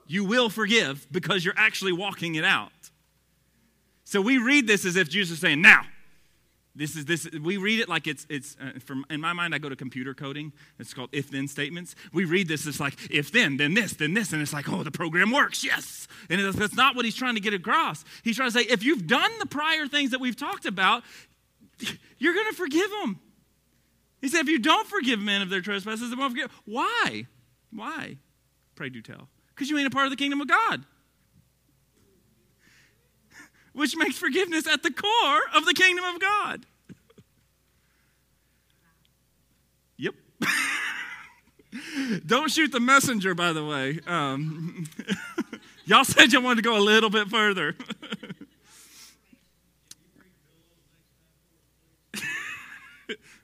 [0.08, 2.72] You will forgive because you're actually walking it out.
[4.04, 5.84] So we read this as if Jesus is saying, Now,
[6.76, 7.30] this is this.
[7.32, 8.58] We read it like it's it's.
[8.60, 10.51] Uh, from in my mind, I go to computer coding.
[10.80, 11.95] It's called if-then statements.
[12.12, 12.66] We read this.
[12.66, 15.64] It's like if then, then this, then this, and it's like, oh, the program works.
[15.64, 18.04] Yes, and that's not what he's trying to get across.
[18.24, 21.04] He's trying to say, if you've done the prior things that we've talked about,
[22.18, 23.20] you're going to forgive them.
[24.22, 26.49] He said, if you don't forgive men of their trespasses, they won't forgive.
[26.66, 27.28] Why?
[27.72, 28.18] Why?
[28.76, 29.28] Pray do tell.
[29.54, 30.86] Because you ain't a part of the kingdom of God
[33.74, 36.66] which makes forgiveness at the core of the kingdom of God.
[39.97, 40.14] yep.
[42.26, 43.99] Don't shoot the messenger, by the way.
[44.06, 44.86] Um,
[45.86, 47.76] y'all said you wanted to go a little bit further.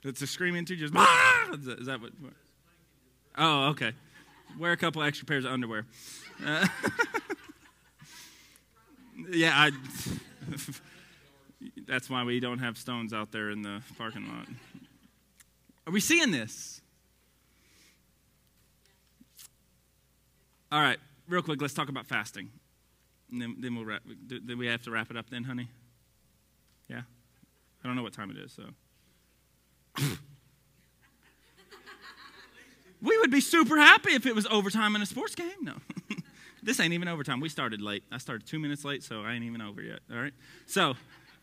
[0.04, 1.50] it's a screaming just ah!
[1.52, 2.12] is, that what?
[3.36, 3.92] Oh, okay.
[4.60, 5.86] Wear a couple extra pairs of underwear.
[6.44, 6.68] Uh,
[9.30, 9.70] yeah, I.
[11.88, 14.48] that's why we don't have stones out there in the parking lot.
[15.86, 16.82] Are we seeing this?
[20.70, 22.50] All right, real quick, let's talk about fasting.
[23.32, 24.02] And then, then we'll wrap.
[24.26, 25.68] Do, do we have to wrap it up then, honey?
[26.86, 27.00] Yeah?
[27.82, 28.64] I don't know what time it is, so.
[33.02, 35.50] We would be super happy if it was overtime in a sports game.
[35.62, 35.74] No.
[36.62, 37.40] This ain't even overtime.
[37.40, 38.02] We started late.
[38.12, 40.00] I started two minutes late, so I ain't even over yet.
[40.12, 40.34] All right.
[40.66, 40.94] So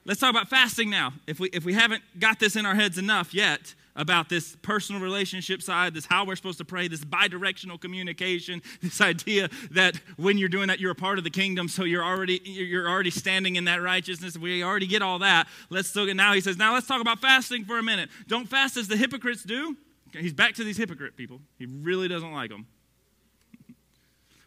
[0.06, 1.14] let's talk about fasting now.
[1.26, 5.02] If we if we haven't got this in our heads enough yet about this personal
[5.02, 10.38] relationship side, this how we're supposed to pray, this bi-directional communication, this idea that when
[10.38, 13.56] you're doing that, you're a part of the kingdom, so you're already you're already standing
[13.56, 14.38] in that righteousness.
[14.38, 15.48] We already get all that.
[15.72, 16.34] Let's still get now.
[16.34, 18.10] He says, now let's talk about fasting for a minute.
[18.28, 19.76] Don't fast as the hypocrites do.
[20.14, 21.42] He's back to these hypocrite people.
[21.58, 22.68] He really doesn't like them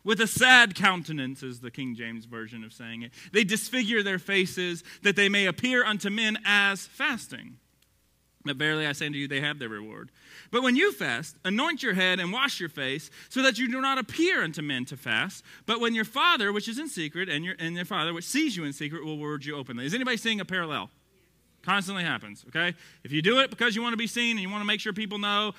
[0.04, 3.12] with a sad countenance, is the King James Version of saying it.
[3.32, 7.56] They disfigure their faces that they may appear unto men as fasting.
[8.42, 10.10] But verily I say unto you, they have their reward.
[10.50, 13.82] But when you fast, anoint your head and wash your face, so that you do
[13.82, 15.44] not appear unto men to fast.
[15.66, 18.56] But when your Father, which is in secret, and your, and your Father, which sees
[18.56, 19.84] you in secret, will reward you openly.
[19.84, 20.90] Is anybody seeing a parallel?
[21.62, 22.74] Constantly happens, okay?
[23.04, 24.80] If you do it because you want to be seen and you want to make
[24.80, 25.52] sure people know,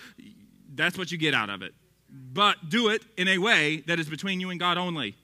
[0.73, 1.73] that's what you get out of it
[2.11, 5.15] but do it in a way that is between you and God only.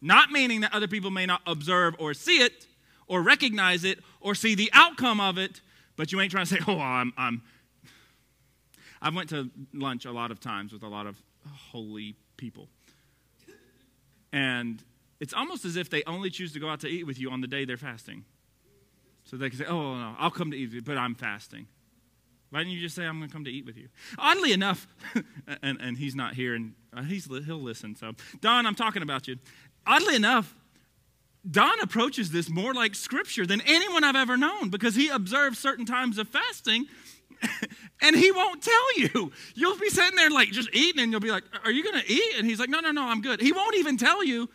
[0.00, 2.66] Not meaning that other people may not observe or see it
[3.08, 5.60] or recognize it or see the outcome of it,
[5.96, 7.42] but you ain't trying to say, oh, I'm, I'm.
[9.00, 11.16] I've went to lunch a lot of times with a lot of
[11.70, 12.68] holy people.
[14.32, 14.82] And
[15.20, 17.40] it's almost as if they only choose to go out to eat with you on
[17.40, 18.24] the day they're fasting.
[19.26, 21.66] So they can say, oh, no, I'll come to eat with you, but I'm fasting.
[22.50, 23.88] Why didn't you just say, I'm going to come to eat with you?
[24.18, 24.86] Oddly enough,
[25.62, 27.96] and, and he's not here, and uh, he's, he'll listen.
[27.96, 29.36] So, Don, I'm talking about you.
[29.84, 30.54] Oddly enough,
[31.48, 35.86] Don approaches this more like scripture than anyone I've ever known because he observes certain
[35.86, 36.86] times of fasting
[38.02, 39.32] and he won't tell you.
[39.54, 42.12] You'll be sitting there like just eating and you'll be like, Are you going to
[42.12, 42.34] eat?
[42.38, 43.40] And he's like, No, no, no, I'm good.
[43.40, 44.48] He won't even tell you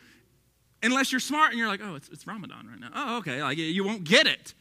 [0.83, 2.89] unless you're smart and you're like, Oh, it's, it's Ramadan right now.
[2.93, 3.41] Oh, okay.
[3.41, 4.53] Like you won't get it.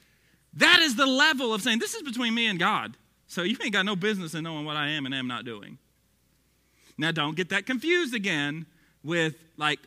[0.54, 2.96] That is the level of saying, This is between me and God.
[3.26, 5.78] So you ain't got no business in knowing what I am and am not doing.
[6.98, 8.66] Now, don't get that confused again
[9.04, 9.78] with like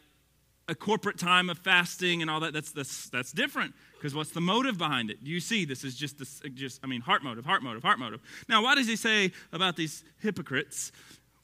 [0.68, 2.54] a corporate time of fasting and all that.
[2.54, 5.18] That's, that's, that's different because what's the motive behind it?
[5.22, 8.22] You see, this is just, this, just, I mean, heart motive, heart motive, heart motive.
[8.48, 10.92] Now, why does he say about these hypocrites?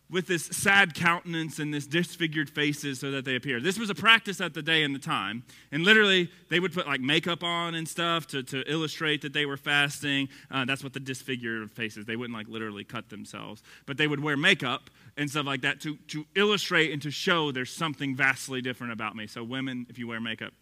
[0.10, 3.60] With this sad countenance and this disfigured faces so that they appear.
[3.60, 5.43] This was a practice at the day and the time.
[5.72, 9.45] And literally, they would put like makeup on and stuff to, to illustrate that they
[9.45, 10.30] were fasting.
[10.49, 12.05] Uh, that's what the disfigured faces.
[12.05, 15.80] They wouldn't like literally cut themselves, but they would wear makeup and stuff like that
[15.82, 19.28] to, to illustrate and to show there's something vastly different about me.
[19.28, 20.53] So, women, if you wear makeup,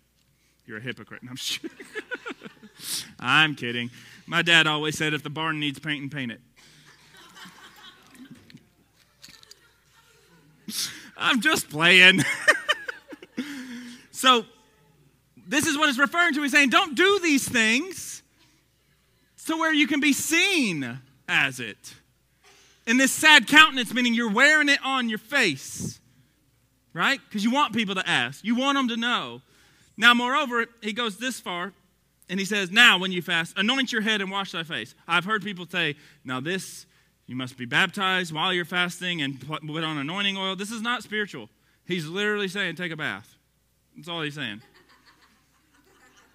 [0.65, 1.21] you're a hypocrite.
[1.21, 1.69] And I'm sure.
[3.19, 3.89] I'm kidding.
[4.25, 6.41] My dad always said if the barn needs painting, paint it.
[11.17, 12.21] I'm just playing.
[14.11, 14.45] so,
[15.47, 16.43] this is what it's referring to.
[16.43, 18.21] He's saying, don't do these things
[19.45, 21.95] to where you can be seen as it.
[22.85, 25.99] In this sad countenance, meaning you're wearing it on your face,
[26.93, 27.19] right?
[27.27, 29.41] Because you want people to ask, you want them to know.
[29.97, 31.73] Now, moreover, he goes this far
[32.29, 34.93] and he says, Now, when you fast, anoint your head and wash thy face.
[35.07, 36.85] I've heard people say, Now, this,
[37.27, 40.55] you must be baptized while you're fasting and put on anointing oil.
[40.55, 41.49] This is not spiritual.
[41.85, 43.35] He's literally saying, Take a bath.
[43.95, 44.61] That's all he's saying.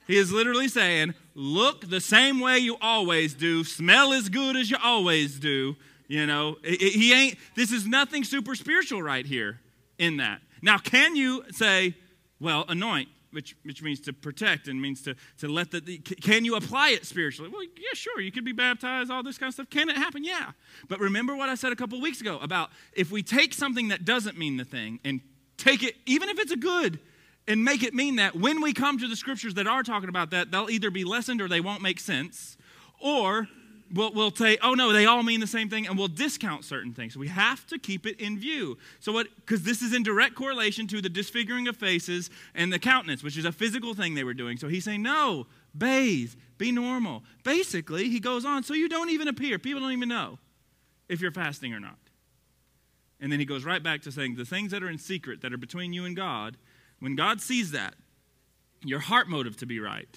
[0.06, 4.70] He is literally saying, Look the same way you always do, smell as good as
[4.70, 5.76] you always do.
[6.08, 9.60] You know, he ain't, this is nothing super spiritual right here
[9.98, 10.42] in that.
[10.60, 11.94] Now, can you say,
[12.38, 16.54] well, anoint, which, which means to protect and means to, to let the, can you
[16.54, 17.50] apply it spiritually?
[17.52, 18.20] Well, yeah, sure.
[18.20, 19.70] You could be baptized, all this kind of stuff.
[19.70, 20.24] Can it happen?
[20.24, 20.52] Yeah.
[20.88, 24.04] But remember what I said a couple weeks ago about if we take something that
[24.04, 25.20] doesn't mean the thing and
[25.56, 27.00] take it, even if it's a good,
[27.48, 30.30] and make it mean that when we come to the scriptures that are talking about
[30.30, 32.56] that, they'll either be lessened or they won't make sense,
[33.00, 33.48] or
[33.92, 36.92] we'll, we'll say, oh no, they all mean the same thing, and we'll discount certain
[36.92, 37.16] things.
[37.16, 38.78] We have to keep it in view.
[39.00, 42.78] So, what, because this is in direct correlation to the disfiguring of faces and the
[42.78, 44.56] countenance, which is a physical thing they were doing.
[44.56, 47.22] So, he's saying, no, bathe, be normal.
[47.44, 49.58] Basically, he goes on, so you don't even appear.
[49.58, 50.38] People don't even know
[51.08, 51.98] if you're fasting or not.
[53.20, 55.52] And then he goes right back to saying, the things that are in secret, that
[55.52, 56.56] are between you and God,
[56.98, 57.94] when God sees that,
[58.84, 60.08] your heart motive to be right,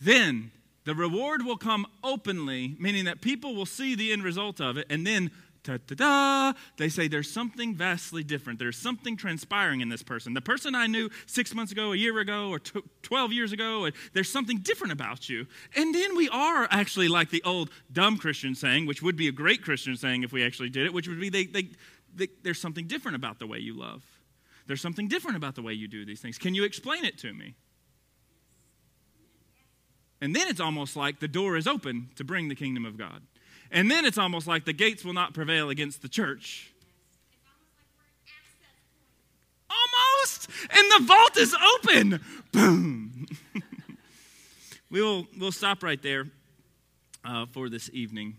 [0.00, 0.50] then
[0.86, 4.86] the reward will come openly, meaning that people will see the end result of it,
[4.88, 5.32] and then
[5.64, 8.60] ta ta da, they say there's something vastly different.
[8.60, 10.32] There's something transpiring in this person.
[10.32, 12.60] The person I knew six months ago, a year ago, or
[13.02, 15.48] 12 years ago, there's something different about you.
[15.74, 19.32] And then we are actually like the old dumb Christian saying, which would be a
[19.32, 21.70] great Christian saying if we actually did it, which would be they, they,
[22.14, 24.04] they, there's something different about the way you love.
[24.68, 26.38] There's something different about the way you do these things.
[26.38, 27.56] Can you explain it to me?
[30.20, 33.22] And then it's almost like the door is open to bring the kingdom of God.
[33.70, 36.72] And then it's almost like the gates will not prevail against the church.
[39.68, 40.48] Almost!
[40.70, 42.20] And the vault is open!
[42.52, 43.26] Boom!
[44.90, 46.26] we will we'll stop right there
[47.24, 48.36] uh, for this evening.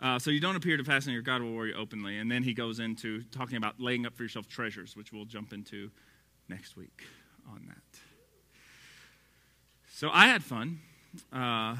[0.00, 2.18] Uh, so you don't appear to fasting your God will worry openly.
[2.18, 5.52] And then he goes into talking about laying up for yourself treasures, which we'll jump
[5.52, 5.90] into
[6.48, 7.02] next week
[7.48, 8.00] on that.
[9.90, 10.80] So I had fun.
[11.32, 11.76] Uh,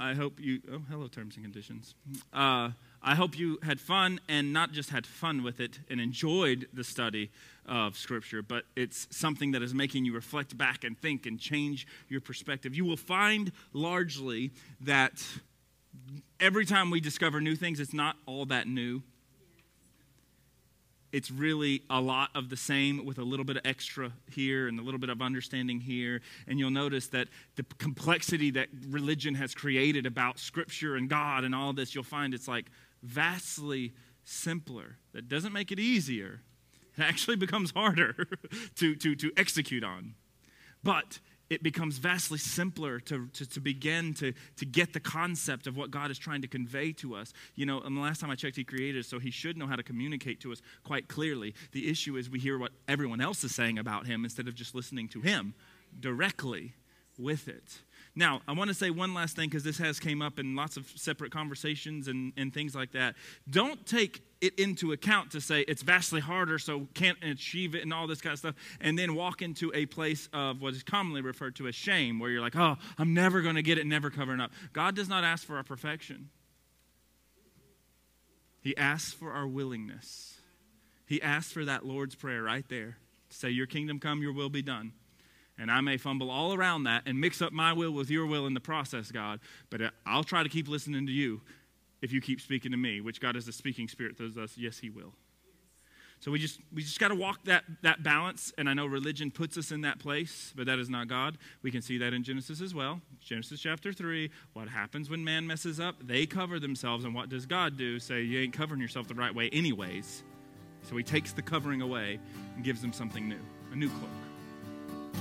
[0.00, 1.94] I hope you, oh, hello, terms and conditions.
[2.32, 2.70] Uh,
[3.02, 6.82] I hope you had fun and not just had fun with it and enjoyed the
[6.84, 7.30] study
[7.66, 11.86] of Scripture, but it's something that is making you reflect back and think and change
[12.08, 12.74] your perspective.
[12.74, 15.24] You will find largely that
[16.40, 19.02] every time we discover new things, it's not all that new.
[21.12, 24.80] It's really a lot of the same with a little bit of extra here and
[24.80, 26.22] a little bit of understanding here.
[26.48, 31.54] And you'll notice that the complexity that religion has created about Scripture and God and
[31.54, 32.66] all this, you'll find it's like
[33.02, 33.92] vastly
[34.24, 34.96] simpler.
[35.12, 36.40] That doesn't make it easier,
[36.96, 38.26] it actually becomes harder
[38.76, 40.14] to, to, to execute on.
[40.82, 41.20] But
[41.52, 45.90] it becomes vastly simpler to, to, to, begin to, to get the concept of what
[45.90, 47.32] God is trying to convey to us.
[47.54, 49.76] You know, and the last time I checked, He created so He should know how
[49.76, 51.54] to communicate to us quite clearly.
[51.72, 54.74] The issue is we hear what everyone else is saying about Him instead of just
[54.74, 55.54] listening to Him
[56.00, 56.74] directly
[57.18, 57.80] with it.
[58.14, 60.76] Now, I want to say one last thing because this has came up in lots
[60.76, 63.14] of separate conversations and, and things like that.
[63.48, 67.94] Don't take it into account to say it's vastly harder, so can't achieve it and
[67.94, 71.22] all this kind of stuff, and then walk into a place of what is commonly
[71.22, 74.10] referred to as shame, where you're like, oh, I'm never going to get it, never
[74.10, 74.50] covering up.
[74.72, 76.28] God does not ask for our perfection,
[78.60, 80.36] He asks for our willingness.
[81.06, 82.96] He asks for that Lord's Prayer right there.
[83.28, 84.92] Say, Your kingdom come, your will be done.
[85.58, 88.46] And I may fumble all around that and mix up my will with your will
[88.46, 89.38] in the process, God,
[89.70, 91.42] but I'll try to keep listening to you
[92.02, 94.78] if you keep speaking to me, which God is the speaking spirit those us, yes,
[94.78, 95.14] he will.
[96.20, 99.32] So we just we just got to walk that that balance, and I know religion
[99.32, 101.36] puts us in that place, but that is not God.
[101.62, 103.00] We can see that in Genesis as well.
[103.20, 104.30] Genesis chapter three.
[104.52, 105.96] What happens when man messes up?
[106.00, 107.98] They cover themselves, and what does God do?
[107.98, 110.22] Say you ain't covering yourself the right way, anyways.
[110.88, 112.20] So he takes the covering away
[112.54, 113.40] and gives them something new,
[113.72, 114.10] a new cloak.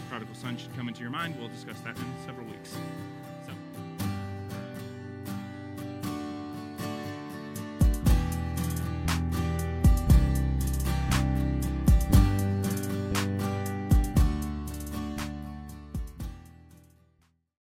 [0.07, 1.35] Prodigal son should come into your mind.
[1.39, 2.75] We'll discuss that in several weeks.